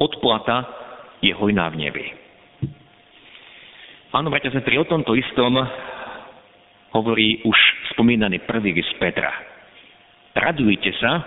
odplata 0.00 0.66
je 1.22 1.30
hojná 1.36 1.70
v 1.70 1.86
nebi. 1.86 2.06
Áno, 4.12 4.28
bratia 4.28 4.52
sestry, 4.52 4.76
o 4.76 4.84
tomto 4.84 5.16
istom 5.16 5.56
hovorí 6.92 7.40
už 7.44 7.58
spomínaný 7.96 8.44
prvý 8.44 8.76
z 8.76 8.92
Petra. 9.00 9.32
Radujte 10.32 10.92
sa, 10.96 11.24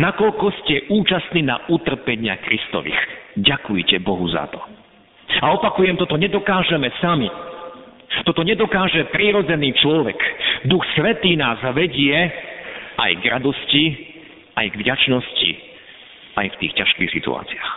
nakoľko 0.00 0.46
ste 0.64 0.88
účastní 0.92 1.44
na 1.44 1.68
utrpenia 1.68 2.40
Kristových. 2.40 3.00
Ďakujte 3.40 4.00
Bohu 4.04 4.24
za 4.28 4.48
to. 4.48 4.60
A 5.40 5.52
opakujem, 5.56 5.96
toto 5.96 6.20
nedokážeme 6.20 6.92
sami. 7.00 7.28
Toto 8.28 8.44
nedokáže 8.44 9.08
prírodzený 9.08 9.72
človek. 9.80 10.16
Duch 10.68 10.84
Svetý 10.92 11.32
nás 11.40 11.56
vedie 11.72 12.12
aj 13.00 13.12
k 13.20 13.24
radosti, 13.32 13.84
aj 14.52 14.66
k 14.68 14.78
vďačnosti, 14.84 15.50
aj 16.36 16.46
v 16.52 16.58
tých 16.60 16.72
ťažkých 16.76 17.10
situáciách. 17.16 17.72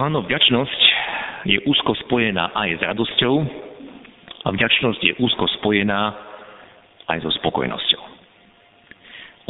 Áno, 0.00 0.22
vďačnosť 0.22 0.80
je 1.50 1.58
úzko 1.66 1.98
spojená 2.06 2.54
aj 2.54 2.78
s 2.78 2.82
radosťou 2.86 3.34
a 4.44 4.48
vďačnosť 4.48 5.00
je 5.00 5.12
úzko 5.20 5.44
spojená 5.60 6.16
aj 7.10 7.18
so 7.26 7.30
spokojnosťou. 7.42 8.02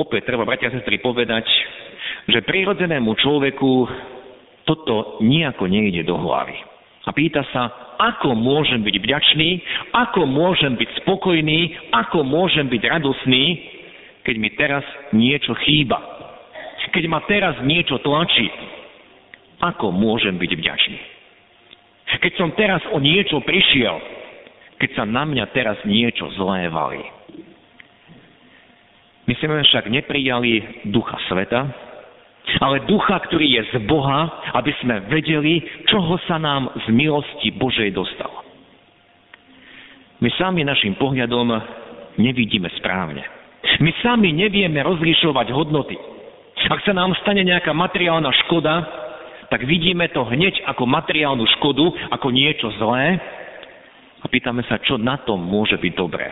Opäť 0.00 0.32
treba, 0.32 0.48
bratia 0.48 0.72
a 0.72 0.80
sestry, 0.80 0.98
povedať, 0.98 1.44
že 2.30 2.46
prírodzenému 2.46 3.12
človeku 3.20 3.70
toto 4.64 5.20
nejako 5.20 5.68
nejde 5.68 6.08
do 6.08 6.16
hlavy. 6.16 6.56
A 7.04 7.10
pýta 7.12 7.44
sa, 7.52 7.96
ako 8.00 8.32
môžem 8.32 8.80
byť 8.80 8.96
vďačný, 8.96 9.50
ako 9.92 10.24
môžem 10.24 10.76
byť 10.76 11.04
spokojný, 11.04 11.92
ako 11.92 12.24
môžem 12.24 12.68
byť 12.68 12.82
radosný, 12.86 13.44
keď 14.24 14.34
mi 14.36 14.50
teraz 14.56 14.84
niečo 15.12 15.52
chýba. 15.64 16.00
Keď 16.90 17.04
ma 17.06 17.22
teraz 17.28 17.54
niečo 17.62 18.02
tlačí, 18.02 18.50
ako 19.60 19.92
môžem 19.92 20.40
byť 20.40 20.50
vďačný. 20.56 21.00
Keď 22.20 22.32
som 22.34 22.50
teraz 22.58 22.82
o 22.90 22.98
niečo 22.98 23.38
prišiel, 23.44 24.19
keď 24.80 24.90
sa 24.96 25.04
na 25.04 25.28
mňa 25.28 25.44
teraz 25.52 25.76
niečo 25.84 26.32
zlé 26.40 26.72
valí. 26.72 27.04
My 29.28 29.36
sme 29.36 29.60
však 29.62 29.92
neprijali 29.92 30.88
ducha 30.88 31.20
sveta, 31.28 31.68
ale 32.58 32.88
ducha, 32.88 33.20
ktorý 33.28 33.46
je 33.60 33.62
z 33.70 33.74
Boha, 33.86 34.26
aby 34.56 34.72
sme 34.82 35.06
vedeli, 35.06 35.62
čoho 35.86 36.18
sa 36.26 36.40
nám 36.40 36.72
z 36.82 36.86
milosti 36.90 37.54
Božej 37.54 37.92
dostalo. 37.94 38.42
My 40.18 40.32
sami 40.34 40.66
našim 40.66 40.96
pohľadom 40.98 41.46
nevidíme 42.18 42.66
správne. 42.80 43.22
My 43.78 43.92
sami 44.02 44.32
nevieme 44.34 44.80
rozlišovať 44.82 45.46
hodnoty. 45.52 45.96
Ak 46.68 46.80
sa 46.84 46.92
nám 46.96 47.14
stane 47.22 47.44
nejaká 47.44 47.72
materiálna 47.72 48.32
škoda, 48.44 48.74
tak 49.48 49.64
vidíme 49.64 50.08
to 50.12 50.24
hneď 50.26 50.64
ako 50.68 50.84
materiálnu 50.88 51.44
škodu, 51.58 51.86
ako 52.12 52.28
niečo 52.34 52.68
zlé 52.82 53.20
a 54.20 54.26
pýtame 54.28 54.60
sa, 54.68 54.80
čo 54.80 55.00
na 55.00 55.20
tom 55.24 55.40
môže 55.40 55.80
byť 55.80 55.92
dobré. 55.96 56.28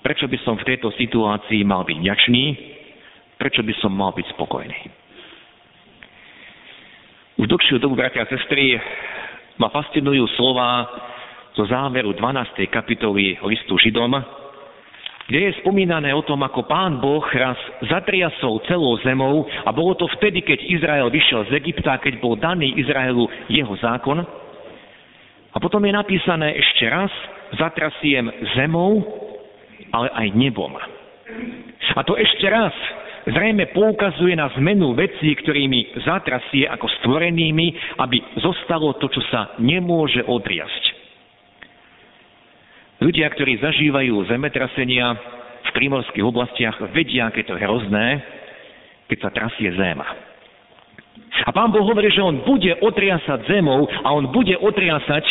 Prečo 0.00 0.30
by 0.30 0.38
som 0.46 0.54
v 0.56 0.66
tejto 0.70 0.94
situácii 0.94 1.66
mal 1.66 1.82
byť 1.82 1.98
ďačný? 1.98 2.44
Prečo 3.36 3.60
by 3.60 3.74
som 3.82 3.92
mal 3.92 4.14
byť 4.16 4.26
spokojný? 4.38 4.78
Už 7.36 7.46
dlhšiu 7.52 7.76
dobu, 7.76 7.98
bratia 7.98 8.24
a 8.24 8.30
sestry, 8.32 8.80
ma 9.60 9.68
fascinujú 9.68 10.24
slova 10.40 10.88
zo 11.52 11.68
záveru 11.68 12.16
12. 12.16 12.64
kapitoly 12.72 13.36
listu 13.44 13.76
Židom, 13.76 14.16
kde 15.26 15.50
je 15.50 15.58
spomínané 15.58 16.14
o 16.14 16.22
tom, 16.22 16.38
ako 16.46 16.70
pán 16.70 17.02
Boh 17.02 17.24
raz 17.34 17.58
zatriasol 17.90 18.62
celou 18.70 18.94
zemou 19.02 19.42
a 19.66 19.74
bolo 19.74 19.98
to 19.98 20.06
vtedy, 20.16 20.38
keď 20.38 20.62
Izrael 20.70 21.10
vyšiel 21.10 21.50
z 21.50 21.58
Egypta, 21.58 21.98
keď 21.98 22.22
bol 22.22 22.38
daný 22.38 22.78
Izraelu 22.78 23.26
jeho 23.50 23.74
zákon. 23.82 24.22
A 25.56 25.60
potom 25.60 25.80
je 25.88 25.96
napísané 25.96 26.52
ešte 26.60 26.84
raz, 26.84 27.08
zatrasiem 27.56 28.28
zemou, 28.60 29.00
ale 29.88 30.12
aj 30.12 30.26
nebom. 30.36 30.76
A 31.96 32.00
to 32.04 32.12
ešte 32.12 32.44
raz 32.44 32.76
zrejme 33.24 33.72
poukazuje 33.72 34.36
na 34.36 34.52
zmenu 34.60 34.92
vecí, 34.92 35.32
ktorými 35.32 36.04
zatrasie 36.04 36.68
ako 36.68 36.86
stvorenými, 37.00 37.96
aby 38.04 38.20
zostalo 38.44 39.00
to, 39.00 39.08
čo 39.08 39.24
sa 39.32 39.56
nemôže 39.56 40.20
odriasť. 40.28 40.84
Ľudia, 43.00 43.28
ktorí 43.32 43.56
zažívajú 43.60 44.28
zemetrasenia 44.28 45.16
v 45.66 45.70
primorských 45.72 46.24
oblastiach, 46.24 46.76
vedia, 46.92 47.32
aké 47.32 47.48
to 47.48 47.56
je 47.56 47.64
hrozné, 47.64 48.20
keď 49.08 49.18
sa 49.24 49.30
trasie 49.32 49.72
zem. 49.72 50.00
A 51.44 51.50
pán 51.52 51.68
Boh 51.68 51.84
hovorí, 51.84 52.08
že 52.08 52.24
on 52.24 52.40
bude 52.46 52.72
otriasať 52.80 53.44
zemou 53.50 53.84
a 53.84 54.08
on 54.16 54.32
bude 54.32 54.56
otriasať 54.56 55.24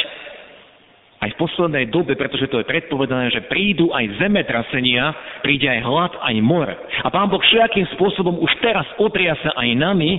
v 1.36 1.40
poslednej 1.44 1.92
dobe, 1.92 2.16
pretože 2.16 2.48
to 2.48 2.64
je 2.64 2.70
predpovedané, 2.72 3.28
že 3.30 3.44
prídu 3.52 3.92
aj 3.92 4.24
zemetrasenia, 4.24 5.12
príde 5.44 5.68
aj 5.68 5.84
hlad, 5.84 6.14
aj 6.24 6.36
mor. 6.40 6.72
A 7.04 7.08
Pán 7.12 7.28
Boh 7.28 7.44
všetkým 7.44 7.92
spôsobom 8.00 8.40
už 8.40 8.52
teraz 8.64 8.88
otriasa 8.96 9.52
aj 9.60 9.70
nami, 9.76 10.12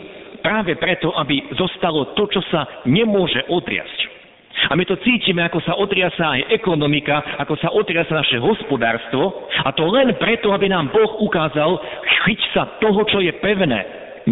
práve 0.44 0.76
preto, 0.76 1.10
aby 1.16 1.50
zostalo 1.56 2.14
to, 2.14 2.28
čo 2.30 2.44
sa 2.52 2.84
nemôže 2.86 3.42
otriasť. 3.48 4.14
A 4.56 4.72
my 4.72 4.88
to 4.88 4.96
cítime, 5.04 5.44
ako 5.44 5.60
sa 5.60 5.76
otriasa 5.76 6.32
aj 6.32 6.48
ekonomika, 6.48 7.36
ako 7.36 7.60
sa 7.60 7.68
otriasa 7.76 8.16
naše 8.16 8.40
hospodárstvo. 8.40 9.48
A 9.64 9.68
to 9.76 9.84
len 9.84 10.16
preto, 10.16 10.56
aby 10.56 10.72
nám 10.72 10.88
Boh 10.88 11.20
ukázal, 11.20 11.76
chyť 12.24 12.40
sa 12.56 12.62
toho, 12.80 13.04
čo 13.04 13.20
je 13.20 13.36
pevné, 13.36 13.80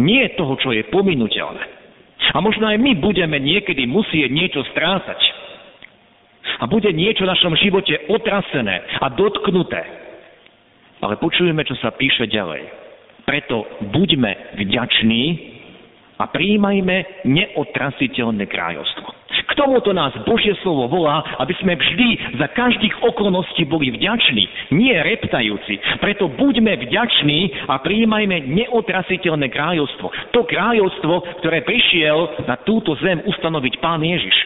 nie 0.01 0.25
toho, 0.33 0.57
čo 0.57 0.73
je 0.73 0.81
pominuteľné. 0.89 1.63
A 2.33 2.41
možno 2.41 2.65
aj 2.65 2.81
my 2.81 2.97
budeme 2.97 3.37
niekedy 3.37 3.85
musieť 3.85 4.33
niečo 4.33 4.65
strácať. 4.73 5.19
A 6.59 6.63
bude 6.67 6.87
niečo 6.95 7.27
v 7.27 7.31
našom 7.31 7.53
živote 7.59 8.07
otrasené 8.07 8.99
a 9.03 9.11
dotknuté. 9.11 9.81
Ale 11.03 11.19
počujeme, 11.19 11.61
čo 11.67 11.75
sa 11.79 11.91
píše 11.91 12.25
ďalej. 12.31 12.63
Preto 13.25 13.65
buďme 13.91 14.55
vďační 14.61 15.55
a 16.15 16.31
príjmajme 16.31 17.27
neotrasiteľné 17.27 18.47
kráľovstvo. 18.47 19.07
K 19.45 19.51
tomuto 19.53 19.91
nás 19.91 20.15
Božie 20.23 20.55
slovo 20.63 20.87
volá, 20.87 21.21
aby 21.43 21.51
sme 21.59 21.75
vždy 21.75 22.39
za 22.39 22.47
každých 22.55 23.03
okolností 23.03 23.67
boli 23.67 23.91
vďační, 23.91 24.71
nie 24.71 24.95
reptajúci. 24.95 25.99
Preto 25.99 26.31
buďme 26.31 26.79
vďační 26.87 27.67
a 27.67 27.75
príjmajme 27.83 28.47
neotrasiteľné 28.47 29.51
kráľovstvo. 29.51 30.07
To 30.31 30.47
kráľovstvo, 30.47 31.43
ktoré 31.43 31.67
prišiel 31.67 32.47
na 32.47 32.55
túto 32.63 32.95
zem 33.03 33.19
ustanoviť 33.27 33.73
Pán 33.83 33.99
Ježiš. 33.99 34.37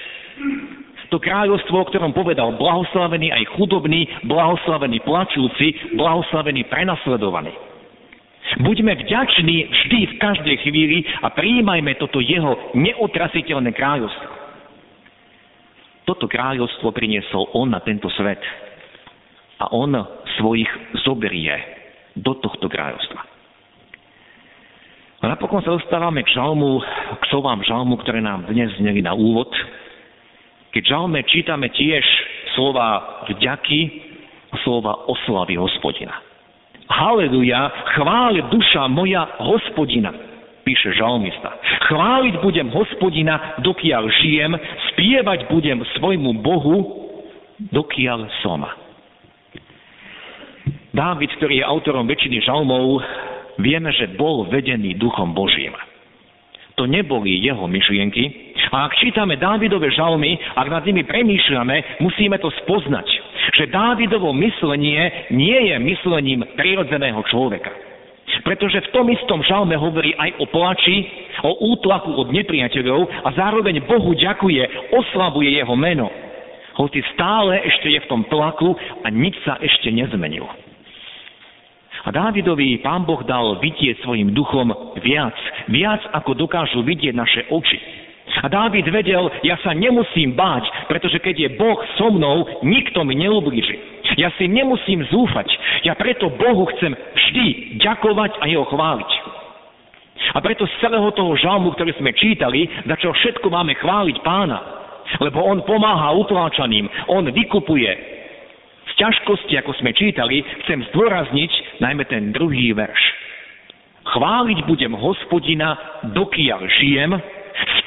To 1.10 1.18
kráľovstvo, 1.18 1.74
o 1.74 1.90
ktorom 1.90 2.14
povedal 2.14 2.54
blahoslavený 2.54 3.34
aj 3.34 3.58
chudobný, 3.58 4.06
blahoslavený 4.30 5.02
plačúci, 5.02 5.98
blahoslavený 5.98 6.70
prenasledovaný. 6.70 7.50
Buďme 8.62 8.98
vďační 9.06 9.58
vždy 9.70 10.00
v 10.06 10.18
každej 10.22 10.56
chvíli 10.66 10.98
a 11.22 11.30
prijímajme 11.34 11.98
toto 12.02 12.22
jeho 12.22 12.74
neotrasiteľné 12.78 13.74
kráľovstvo. 13.74 14.32
Toto 16.06 16.26
kráľovstvo 16.26 16.90
priniesol 16.90 17.54
on 17.54 17.70
na 17.70 17.82
tento 17.86 18.10
svet. 18.18 18.42
A 19.62 19.70
on 19.70 19.94
svojich 20.42 20.70
zoberie 21.06 21.54
do 22.18 22.34
tohto 22.42 22.66
kráľovstva. 22.66 23.22
A 25.20 25.26
napokon 25.28 25.60
sa 25.62 25.76
dostávame 25.76 26.24
k 26.24 26.32
žalmu, 26.32 26.80
k 27.20 27.24
slovám 27.28 27.60
žalmu, 27.62 28.00
ktoré 28.02 28.24
nám 28.24 28.48
dnes 28.48 28.72
zneli 28.80 29.04
na 29.04 29.12
úvod. 29.12 29.52
Keď 30.70 30.84
žalme 30.86 31.26
čítame 31.26 31.74
tiež 31.74 32.06
slova 32.54 33.26
vďaky 33.30 34.10
slova 34.66 35.06
oslavy 35.10 35.58
hospodina. 35.58 36.14
Haleluja, 36.90 37.70
chváli 37.98 38.42
duša 38.50 38.90
moja 38.90 39.22
hospodina, 39.46 40.10
píše 40.66 40.98
žalmista. 40.98 41.54
Chváliť 41.86 42.42
budem 42.42 42.74
hospodina, 42.74 43.62
dokiaľ 43.62 44.10
žijem, 44.22 44.52
spievať 44.94 45.54
budem 45.54 45.86
svojmu 45.98 46.42
Bohu, 46.42 46.78
dokiaľ 47.70 48.26
som. 48.42 48.66
Dávid, 50.90 51.30
ktorý 51.38 51.62
je 51.62 51.70
autorom 51.70 52.10
väčšiny 52.10 52.42
žalmov, 52.42 53.06
vieme, 53.62 53.94
že 53.94 54.10
bol 54.18 54.50
vedený 54.50 54.98
Duchom 54.98 55.38
Božím. 55.38 55.78
To 56.82 56.90
neboli 56.90 57.38
jeho 57.38 57.70
myšlienky. 57.70 58.49
A 58.70 58.86
ak 58.86 58.98
čítame 59.02 59.38
Dávidové 59.38 59.90
žalmy, 59.90 60.38
ak 60.56 60.68
nad 60.70 60.84
nimi 60.86 61.02
premýšľame, 61.06 62.02
musíme 62.06 62.38
to 62.38 62.54
spoznať 62.66 63.30
že 63.56 63.72
Dávidovo 63.72 64.32
myslenie 64.36 65.32
nie 65.34 65.74
je 65.74 65.76
myslením 65.80 66.46
prirodzeného 66.54 67.22
človeka. 67.28 67.72
Pretože 68.46 68.86
v 68.88 68.92
tom 68.94 69.10
istom 69.10 69.42
žalme 69.44 69.74
hovorí 69.76 70.14
aj 70.16 70.38
o 70.40 70.46
plači, 70.48 70.98
o 71.44 71.76
útlaku 71.76 72.14
od 72.14 72.30
nepriateľov 72.30 73.26
a 73.26 73.30
zároveň 73.34 73.84
Bohu 73.84 74.14
ďakuje, 74.16 74.94
oslavuje 74.96 75.60
jeho 75.60 75.76
meno. 75.76 76.08
Hoci 76.78 77.04
stále 77.12 77.60
ešte 77.68 77.92
je 77.92 78.00
v 78.00 78.10
tom 78.10 78.24
tlaku 78.32 78.72
a 79.04 79.12
nič 79.12 79.36
sa 79.44 79.60
ešte 79.60 79.92
nezmenilo. 79.92 80.48
A 82.08 82.16
Dávidovi 82.16 82.80
pán 82.80 83.04
Boh 83.04 83.20
dal 83.28 83.60
vidieť 83.60 84.08
svojim 84.08 84.32
duchom 84.32 84.72
viac, 85.04 85.36
viac 85.68 86.00
ako 86.16 86.32
dokážu 86.32 86.80
vidieť 86.80 87.12
naše 87.12 87.44
oči. 87.52 87.99
A 88.40 88.48
Dávid 88.48 88.88
vedel, 88.88 89.28
ja 89.44 89.60
sa 89.60 89.76
nemusím 89.76 90.32
báť, 90.32 90.64
pretože 90.88 91.20
keď 91.20 91.36
je 91.36 91.50
Boh 91.60 91.80
so 92.00 92.08
mnou, 92.08 92.48
nikto 92.64 93.04
mi 93.04 93.20
neublíži. 93.20 93.76
Ja 94.16 94.32
si 94.40 94.48
nemusím 94.48 95.04
zúfať. 95.12 95.48
Ja 95.84 95.94
preto 96.00 96.32
Bohu 96.32 96.66
chcem 96.76 96.96
vždy 96.96 97.78
ďakovať 97.84 98.40
a 98.40 98.46
jeho 98.48 98.66
chváliť. 98.68 99.12
A 100.36 100.38
preto 100.44 100.68
z 100.68 100.74
celého 100.84 101.10
toho 101.16 101.36
žalmu, 101.36 101.76
ktorý 101.76 101.96
sme 102.00 102.16
čítali, 102.16 102.68
za 102.88 102.96
čo 103.00 103.12
všetko 103.12 103.48
máme 103.52 103.76
chváliť 103.80 104.18
pána. 104.24 104.60
Lebo 105.20 105.42
on 105.42 105.66
pomáha 105.66 106.14
utláčaným, 106.16 106.86
on 107.10 107.28
vykupuje. 107.34 107.92
Z 108.90 108.94
ťažkosti, 109.00 109.58
ako 109.58 109.74
sme 109.80 109.92
čítali, 109.96 110.44
chcem 110.66 110.86
zdôrazniť 110.94 111.82
najmä 111.82 112.04
ten 112.08 112.30
druhý 112.36 112.72
verš. 112.76 113.00
Chváliť 114.10 114.66
budem 114.66 114.94
hospodina, 114.98 115.78
dokiaľ 116.14 116.62
žijem, 116.82 117.12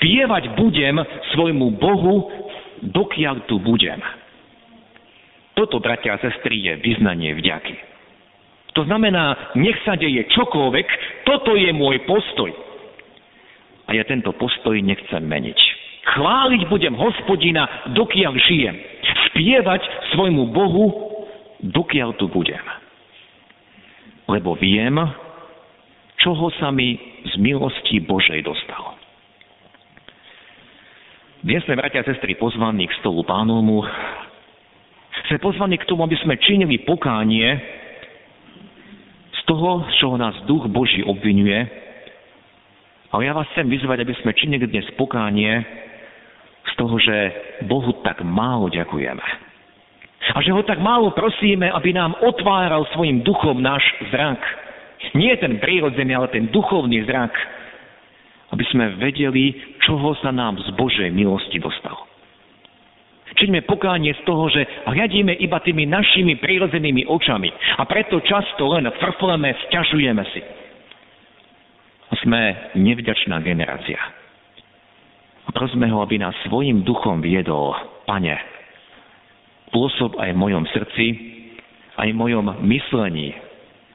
Spievať 0.02 0.58
budem 0.58 0.98
svojmu 1.30 1.78
Bohu, 1.78 2.26
dokiaľ 2.90 3.46
tu 3.46 3.62
budem. 3.62 4.02
Toto, 5.54 5.78
bratia 5.78 6.18
a 6.18 6.18
sestry, 6.18 6.58
je 6.58 6.74
vyznanie 6.82 7.30
vďaky. 7.38 7.78
To 8.74 8.82
znamená, 8.82 9.54
nech 9.54 9.78
sa 9.86 9.94
deje 9.94 10.26
čokoľvek, 10.26 10.86
toto 11.22 11.54
je 11.54 11.70
môj 11.70 12.02
postoj. 12.02 12.50
A 13.86 13.94
ja 13.94 14.02
tento 14.02 14.34
postoj 14.34 14.74
nechcem 14.82 15.22
meniť. 15.22 15.58
Chváliť 16.02 16.66
budem 16.66 16.98
hospodina, 16.98 17.94
dokiaľ 17.94 18.34
žijem. 18.42 18.74
Spievať 19.30 19.86
svojmu 20.18 20.50
Bohu, 20.50 20.84
dokiaľ 21.62 22.18
tu 22.18 22.26
budem. 22.26 22.64
Lebo 24.26 24.58
viem, 24.58 24.98
čoho 26.18 26.50
sa 26.58 26.74
mi 26.74 26.98
z 27.28 27.38
milosti 27.38 28.02
Božej 28.02 28.42
dostalo. 28.42 28.71
Dnes 31.42 31.58
sme, 31.66 31.74
bratia 31.74 32.06
a 32.06 32.06
sestry, 32.06 32.38
pozvaní 32.38 32.86
k 32.86 32.94
stolu 33.02 33.26
pánovmu 33.26 33.82
Sme 35.26 35.42
pozvaní 35.42 35.74
k 35.74 35.90
tomu, 35.90 36.06
aby 36.06 36.14
sme 36.22 36.38
činili 36.38 36.86
pokánie 36.86 37.58
z 39.34 39.40
toho, 39.50 39.82
z 39.90 39.94
čoho 39.98 40.14
nás 40.14 40.38
duch 40.46 40.70
Boží 40.70 41.02
obvinuje. 41.02 41.66
Ale 43.10 43.26
ja 43.26 43.34
vás 43.34 43.50
chcem 43.58 43.66
vyzvať, 43.66 44.06
aby 44.06 44.14
sme 44.22 44.38
činili 44.38 44.70
dnes 44.70 44.86
pokánie 44.94 45.66
z 46.62 46.72
toho, 46.78 46.94
že 47.02 47.16
Bohu 47.66 47.90
tak 48.06 48.22
málo 48.22 48.70
ďakujeme. 48.70 49.26
A 50.22 50.38
že 50.46 50.54
ho 50.54 50.62
tak 50.62 50.78
málo 50.78 51.10
prosíme, 51.10 51.66
aby 51.74 51.90
nám 51.90 52.22
otváral 52.22 52.86
svojim 52.94 53.18
duchom 53.26 53.58
náš 53.58 53.82
zrak. 54.14 54.38
Nie 55.18 55.34
ten 55.42 55.58
prírodzený, 55.58 56.14
ale 56.14 56.30
ten 56.30 56.54
duchovný 56.54 57.02
zrak. 57.02 57.34
Aby 58.52 58.64
sme 58.68 59.00
vedeli, 59.00 59.56
čoho 59.80 60.12
sa 60.20 60.28
nám 60.28 60.60
z 60.60 60.68
Božej 60.76 61.08
milosti 61.08 61.56
dostalo. 61.56 62.12
Čiňme 63.32 63.64
pokánie 63.66 64.12
z 64.12 64.22
toho, 64.28 64.46
že 64.52 64.62
hľadíme 64.86 65.34
iba 65.40 65.58
tými 65.58 65.88
našimi 65.88 66.36
prírodzenými 66.38 67.08
očami 67.08 67.50
a 67.80 67.82
preto 67.88 68.20
často 68.22 68.68
len 68.70 68.86
frfleme, 69.00 69.50
sťažujeme 69.66 70.24
si. 70.30 70.40
Sme 72.22 72.70
nevďačná 72.76 73.40
generácia. 73.40 73.98
Prosme 75.50 75.90
ho, 75.90 76.00
aby 76.04 76.22
nás 76.22 76.38
svojim 76.46 76.86
duchom 76.86 77.18
viedol, 77.18 77.74
Pane, 78.06 78.36
pôsob 79.74 80.20
aj 80.22 80.30
v 80.30 80.38
mojom 80.38 80.64
srdci, 80.70 81.06
aj 81.98 82.08
v 82.12 82.16
mojom 82.16 82.46
myslení, 82.62 83.34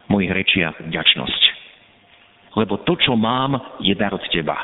v 0.05 0.07
mojich 0.11 0.31
rečiach 0.33 0.75
vďačnosť. 0.91 1.41
Lebo 2.57 2.81
to, 2.81 2.97
čo 2.97 3.13
mám, 3.13 3.77
je 3.85 3.93
dar 3.93 4.17
od 4.17 4.25
Teba. 4.33 4.57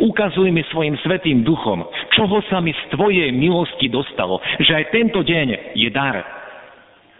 Ukazuj 0.00 0.48
mi 0.48 0.64
svojim 0.72 0.96
svetým 1.04 1.44
duchom, 1.44 1.84
čoho 2.16 2.40
sa 2.48 2.62
mi 2.62 2.72
z 2.72 2.82
Tvojej 2.96 3.28
milosti 3.34 3.92
dostalo, 3.92 4.40
že 4.62 4.72
aj 4.72 4.94
tento 4.94 5.20
deň 5.20 5.76
je 5.76 5.88
dar. 5.92 6.24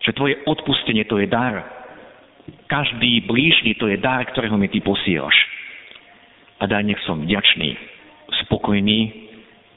Že 0.01 0.11
Tvoje 0.17 0.35
odpustenie 0.49 1.05
to 1.05 1.21
je 1.21 1.29
dar. 1.29 1.61
Každý 2.71 3.29
blížny 3.29 3.77
to 3.77 3.91
je 3.91 4.01
dar, 4.01 4.25
ktorého 4.33 4.57
mi 4.57 4.73
Ty 4.73 4.81
posielaš. 4.81 5.37
A 6.63 6.71
daj 6.71 6.89
nech 6.89 7.01
som 7.05 7.21
vďačný, 7.21 7.77
spokojný, 8.47 9.29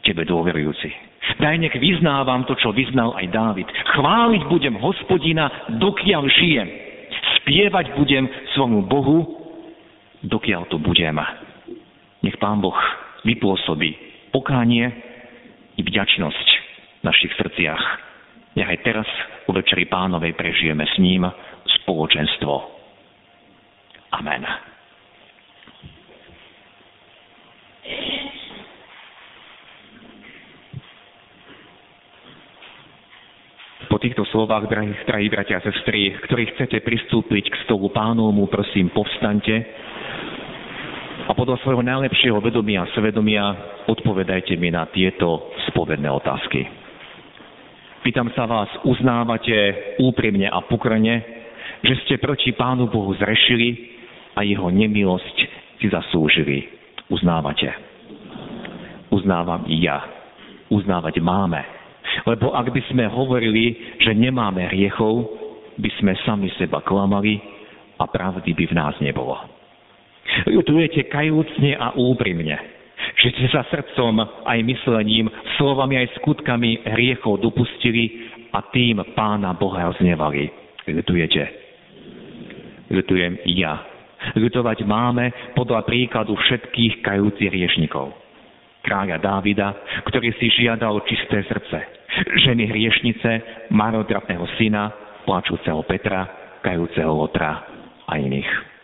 Tebe 0.07 0.23
dôverujúci. 0.23 0.87
Daj 1.43 1.59
nech 1.59 1.75
vyznávam 1.75 2.47
to, 2.47 2.55
čo 2.55 2.71
vyznal 2.71 3.11
aj 3.19 3.27
Dávid. 3.27 3.67
Chváliť 3.67 4.41
budem 4.47 4.79
hospodina, 4.79 5.51
dokiaľ 5.75 6.23
žijem. 6.31 6.67
Spievať 7.43 7.91
budem 7.99 8.31
svojmu 8.55 8.87
Bohu, 8.87 9.36
dokiaľ 10.27 10.67
to 10.67 10.77
budem. 10.77 11.17
Nech 12.21 12.37
Pán 12.37 12.59
Boh 12.59 12.77
vypôsobí 13.23 13.89
pokánie 14.35 14.85
i 15.77 15.81
vďačnosť 15.81 16.47
v 17.01 17.03
našich 17.05 17.31
srdciach. 17.39 17.83
Nech 18.57 18.67
aj 18.67 18.79
teraz 18.81 19.07
u 19.45 19.53
Večeri 19.53 19.85
Pánovej 19.85 20.33
prežijeme 20.33 20.83
s 20.83 20.95
ním 20.97 21.23
spoločenstvo. 21.83 22.53
Amen. 24.17 24.43
Po 33.87 33.96
týchto 34.07 34.23
slovách, 34.31 34.71
drahí, 34.71 34.95
drahí 35.03 35.27
bratia 35.27 35.59
a 35.59 35.65
sestry, 35.67 36.15
ktorí 36.23 36.55
chcete 36.55 36.79
pristúpiť 36.79 37.51
k 37.51 37.59
stolu 37.67 37.91
pánovmu, 37.91 38.47
prosím, 38.47 38.87
povstaňte 38.95 39.55
a 41.27 41.35
podľa 41.35 41.59
svojho 41.59 41.83
najlepšieho 41.83 42.39
vedomia 42.39 42.87
a 42.87 42.91
svedomia 42.95 43.51
odpovedajte 43.83 44.55
mi 44.55 44.71
na 44.71 44.87
tieto 44.87 45.51
spovedné 45.67 46.07
otázky. 46.07 46.63
Pýtam 48.07 48.31
sa 48.31 48.47
vás, 48.47 48.71
uznávate 48.87 49.99
úprimne 49.99 50.47
a 50.47 50.63
pokrne, 50.63 51.27
že 51.83 51.99
ste 52.07 52.15
proti 52.15 52.55
Pánu 52.55 52.87
Bohu 52.87 53.11
zrešili 53.19 53.91
a 54.39 54.47
jeho 54.47 54.71
nemilosť 54.71 55.35
si 55.83 55.91
zaslúžili. 55.91 56.63
Uznávate. 57.11 57.75
Uznávam 59.11 59.67
i 59.67 59.83
ja. 59.83 59.99
Uznávať 60.71 61.19
máme 61.19 61.77
lebo 62.25 62.55
ak 62.55 62.73
by 62.73 62.81
sme 62.89 63.05
hovorili, 63.05 63.97
že 64.01 64.15
nemáme 64.15 64.65
hriechov, 64.71 65.27
by 65.77 65.89
sme 66.01 66.13
sami 66.25 66.49
seba 66.57 66.81
klamali 66.81 67.37
a 68.01 68.09
pravdy 68.09 68.53
by 68.57 68.65
v 68.65 68.73
nás 68.73 68.95
nebolo. 68.97 69.37
Ľutujete 70.49 71.07
kajúcne 71.07 71.77
a 71.77 71.93
úprimne, 71.95 72.57
že 73.21 73.31
ste 73.33 73.47
sa 73.53 73.63
srdcom 73.69 74.43
aj 74.43 74.59
myslením, 74.65 75.29
slovami 75.55 76.01
aj 76.01 76.17
skutkami 76.19 76.83
hriechov 76.83 77.39
dopustili 77.39 78.27
a 78.51 78.59
tým 78.73 79.01
Pána 79.13 79.53
Boha 79.53 79.93
znevali. 80.01 80.49
Ľutujete. 80.87 81.43
Ľutujem 82.87 83.43
ja. 83.55 83.83
Ľutovať 84.33 84.81
máme 84.87 85.53
podľa 85.53 85.85
príkladu 85.85 86.33
všetkých 86.33 87.05
kajúcich 87.05 87.51
riešnikov. 87.53 88.15
Kráľa 88.81 89.19
Dávida, 89.19 89.75
ktorý 90.07 90.31
si 90.39 90.47
žiadal 90.47 91.03
čisté 91.05 91.43
srdce 91.43 91.96
ženy 92.47 92.67
hriešnice, 92.71 93.29
marnotratného 93.71 94.45
syna, 94.55 94.91
plačúceho 95.27 95.83
Petra, 95.83 96.27
kajúceho 96.63 97.11
Lotra 97.11 97.67
a 98.07 98.13
iných. 98.15 98.77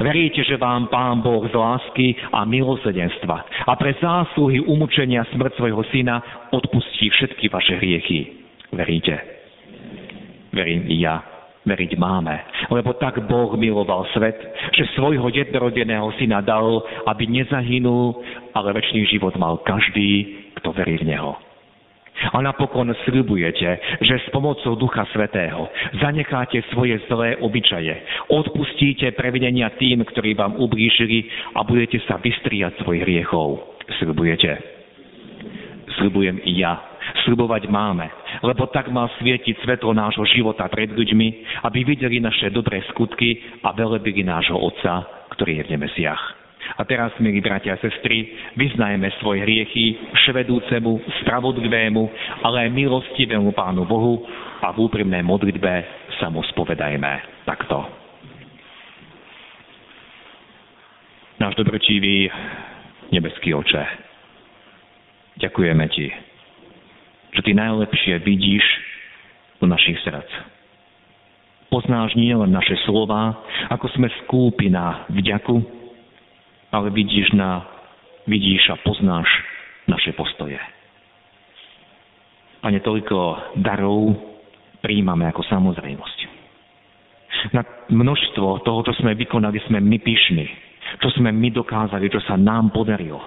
Veríte, 0.00 0.44
že 0.44 0.60
vám 0.60 0.88
Pán 0.92 1.24
Boh 1.24 1.44
z 1.48 1.54
lásky 1.54 2.14
a 2.32 2.44
milosedenstva 2.44 3.66
a 3.66 3.72
pre 3.74 3.96
zásluhy 3.98 4.60
umúčenia 4.62 5.24
smrť 5.32 5.56
svojho 5.56 5.82
syna 5.90 6.20
odpustí 6.52 7.10
všetky 7.10 7.48
vaše 7.48 7.74
hriechy. 7.80 8.44
Veríte? 8.70 9.18
Verím 10.54 10.86
i 10.86 11.02
ja. 11.02 11.22
Veriť 11.60 11.92
máme. 12.00 12.40
Lebo 12.72 12.96
tak 12.96 13.20
Boh 13.28 13.52
miloval 13.52 14.08
svet, 14.16 14.40
že 14.72 14.88
svojho 14.96 15.28
jednorodeného 15.28 16.08
syna 16.16 16.40
dal, 16.40 16.80
aby 17.04 17.28
nezahynul, 17.28 18.16
ale 18.56 18.72
väčší 18.72 19.04
život 19.12 19.36
mal 19.36 19.60
každý, 19.60 20.40
kto 20.56 20.72
verí 20.72 20.96
v 21.04 21.12
Neho. 21.12 21.49
A 22.20 22.36
napokon 22.44 22.92
sľubujete, 23.08 23.68
že 24.04 24.14
s 24.20 24.26
pomocou 24.28 24.76
Ducha 24.76 25.08
Svetého 25.12 25.72
zanecháte 26.04 26.60
svoje 26.72 27.00
zlé 27.08 27.40
obyčaje, 27.40 27.96
odpustíte 28.28 29.08
previnenia 29.16 29.72
tým, 29.80 30.04
ktorí 30.04 30.36
vám 30.36 30.60
ublížili 30.60 31.26
a 31.56 31.64
budete 31.64 31.96
sa 32.04 32.20
vystriať 32.20 32.84
svojich 32.84 33.04
hriechov. 33.08 33.80
Sľubujete. 33.98 34.52
Sľubujem 35.98 36.40
i 36.46 36.60
ja. 36.60 36.78
Sľubovať 37.26 37.66
máme, 37.66 38.06
lebo 38.46 38.70
tak 38.70 38.86
má 38.92 39.08
svietiť 39.18 39.66
svetlo 39.66 39.90
nášho 39.90 40.22
života 40.30 40.68
pred 40.70 40.92
ľuďmi, 40.94 41.28
aby 41.66 41.82
videli 41.82 42.22
naše 42.22 42.54
dobré 42.54 42.84
skutky 42.92 43.40
a 43.66 43.74
velebili 43.74 44.22
nášho 44.22 44.54
Otca, 44.54 45.26
ktorý 45.34 45.60
je 45.60 45.66
v 45.66 45.72
nebesiach. 45.74 46.39
A 46.78 46.82
teraz, 46.86 47.10
milí 47.18 47.42
bratia 47.42 47.74
a 47.74 47.82
sestry, 47.82 48.30
vyznajme 48.54 49.10
svoje 49.18 49.42
hriechy 49.42 49.98
vševedúcemu, 50.14 51.02
spravodlivému, 51.24 52.02
ale 52.46 52.66
aj 52.66 52.76
milostivému 52.76 53.50
Pánu 53.50 53.82
Bohu 53.88 54.22
a 54.62 54.70
v 54.70 54.86
úprimnej 54.86 55.24
modlitbe 55.26 55.72
sa 56.22 56.28
mu 56.30 56.44
spovedajme 56.46 57.42
takto. 57.48 57.80
Náš 61.40 61.56
dobročivý 61.56 62.28
nebeský 63.10 63.56
oče, 63.56 63.84
ďakujeme 65.40 65.84
Ti, 65.88 66.06
že 67.32 67.40
Ty 67.40 67.50
najlepšie 67.56 68.20
vidíš 68.20 68.64
do 69.56 69.64
našich 69.64 69.96
srdc. 70.04 70.28
Poznáš 71.72 72.12
nielen 72.18 72.50
naše 72.50 72.76
slova, 72.84 73.40
ako 73.72 73.86
sme 73.94 74.12
skúpi 74.26 74.68
na 74.68 75.06
vďaku, 75.08 75.79
ale 76.70 76.90
vidíš, 76.90 77.34
na, 77.34 77.66
vidíš 78.26 78.70
a 78.70 78.76
poznáš 78.82 79.26
naše 79.90 80.14
postoje. 80.14 80.58
A 82.60 82.66
toľko 82.70 83.18
darov 83.58 84.14
príjmame 84.84 85.26
ako 85.26 85.42
samozrejmosť. 85.48 86.18
Na 87.56 87.64
množstvo 87.88 88.62
toho, 88.62 88.80
čo 88.84 88.92
sme 89.00 89.16
vykonali, 89.16 89.58
sme 89.64 89.80
my 89.80 89.98
pyšní. 89.98 90.46
Čo 91.00 91.08
sme 91.16 91.32
my 91.32 91.48
dokázali, 91.54 92.12
čo 92.12 92.20
sa 92.20 92.36
nám 92.36 92.74
podarilo. 92.74 93.22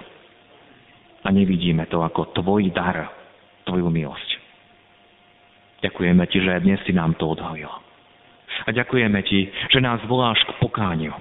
A 1.24 1.28
nevidíme 1.32 1.88
to 1.88 2.04
ako 2.04 2.36
tvoj 2.36 2.70
dar, 2.70 3.10
tvoju 3.66 3.88
milosť. 3.90 4.30
Ďakujeme 5.82 6.24
ti, 6.30 6.38
že 6.40 6.62
dnes 6.62 6.80
si 6.86 6.92
nám 6.94 7.16
to 7.18 7.28
odhalil. 7.32 7.72
A 8.64 8.68
ďakujeme 8.70 9.20
ti, 9.26 9.50
že 9.72 9.82
nás 9.82 9.98
voláš 10.06 10.38
k 10.46 10.56
pokániu 10.62 11.12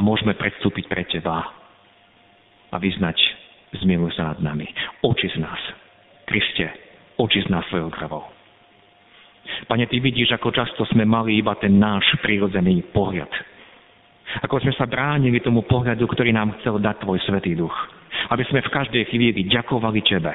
a 0.00 0.04
môžeme 0.04 0.32
predstúpiť 0.32 0.88
pre 0.88 1.04
Teba 1.04 1.44
a 2.72 2.76
vyznať 2.80 3.20
zmiluj 3.84 4.16
sa 4.16 4.32
nad 4.32 4.40
nami. 4.40 4.64
Oči 5.04 5.28
z 5.28 5.36
nás. 5.36 5.60
Kriste, 6.24 6.72
oči 7.20 7.44
z 7.44 7.52
nás 7.52 7.68
svojou 7.68 7.92
krvou. 7.92 8.24
Pane, 9.68 9.84
Ty 9.84 10.00
vidíš, 10.00 10.32
ako 10.40 10.56
často 10.56 10.88
sme 10.88 11.04
mali 11.04 11.36
iba 11.36 11.52
ten 11.60 11.76
náš 11.76 12.16
prírodzený 12.24 12.80
pohľad. 12.96 13.28
Ako 14.40 14.64
sme 14.64 14.72
sa 14.72 14.88
bránili 14.88 15.44
tomu 15.44 15.68
pohľadu, 15.68 16.08
ktorý 16.08 16.32
nám 16.32 16.56
chcel 16.62 16.80
dať 16.80 17.04
Tvoj 17.04 17.20
Svetý 17.28 17.52
Duch. 17.52 17.74
Aby 18.32 18.48
sme 18.48 18.64
v 18.64 18.72
každej 18.72 19.04
chvíli 19.12 19.44
ďakovali 19.52 20.00
Tebe. 20.00 20.32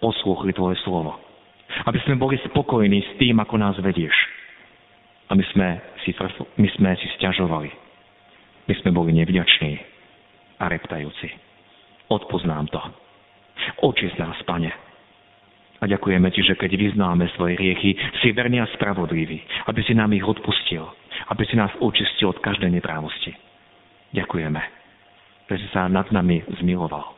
Poslúchli 0.00 0.56
Tvoje 0.56 0.80
slovo. 0.80 1.12
Aby 1.84 2.00
sme 2.08 2.16
boli 2.16 2.40
spokojní 2.40 3.04
s 3.04 3.10
tým, 3.20 3.36
ako 3.36 3.60
nás 3.60 3.76
vedieš. 3.84 4.16
A 5.28 5.36
my 5.36 5.44
sme 5.52 5.68
si, 6.06 6.16
my 6.56 6.68
sme 6.78 6.90
si 6.96 7.06
stiažovali. 7.20 7.85
My 8.66 8.74
sme 8.82 8.90
boli 8.90 9.14
nevďační 9.14 9.72
a 10.58 10.66
reptajúci. 10.66 11.28
Odpoznám 12.10 12.66
to. 12.70 12.80
Oči 13.82 14.10
z 14.14 14.16
nás, 14.18 14.38
Pane. 14.46 14.70
A 15.76 15.84
ďakujeme 15.84 16.30
Ti, 16.32 16.40
že 16.42 16.54
keď 16.58 16.72
vyznáme 16.74 17.28
svoje 17.36 17.58
riechy, 17.58 17.94
si 18.22 18.32
verný 18.32 18.64
a 18.64 18.70
spravodlivý, 18.74 19.38
aby 19.68 19.80
si 19.84 19.92
nám 19.92 20.14
ich 20.16 20.24
odpustil, 20.24 20.82
aby 21.28 21.42
si 21.44 21.54
nás 21.54 21.70
očistil 21.78 22.32
od 22.32 22.40
každej 22.40 22.72
neprávosti. 22.72 23.36
Ďakujeme, 24.16 24.60
že 25.50 25.56
si 25.60 25.68
sa 25.70 25.90
nad 25.90 26.08
nami 26.08 26.40
zmiloval, 26.62 27.12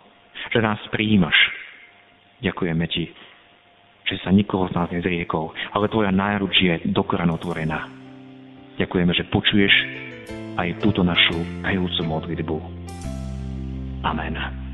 že 0.51 0.59
nás 0.59 0.81
prijímaš. 0.91 1.37
Ďakujeme 2.43 2.85
Ti, 2.91 3.05
že 4.11 4.17
sa 4.27 4.35
nikoho 4.35 4.67
z 4.69 4.75
nás 4.75 4.89
nezriekol, 4.91 5.55
ale 5.71 5.87
Tvoja 5.87 6.11
náruč 6.11 6.55
je 6.59 6.75
dokoran 6.91 7.31
otvorená. 7.31 7.87
Ďakujeme, 8.79 9.13
že 9.15 9.29
počuješ 9.31 9.75
aj 10.59 10.83
túto 10.83 11.07
našu 11.07 11.39
kajúcu 11.63 12.03
modlitbu. 12.03 12.59
Amen. 14.03 14.68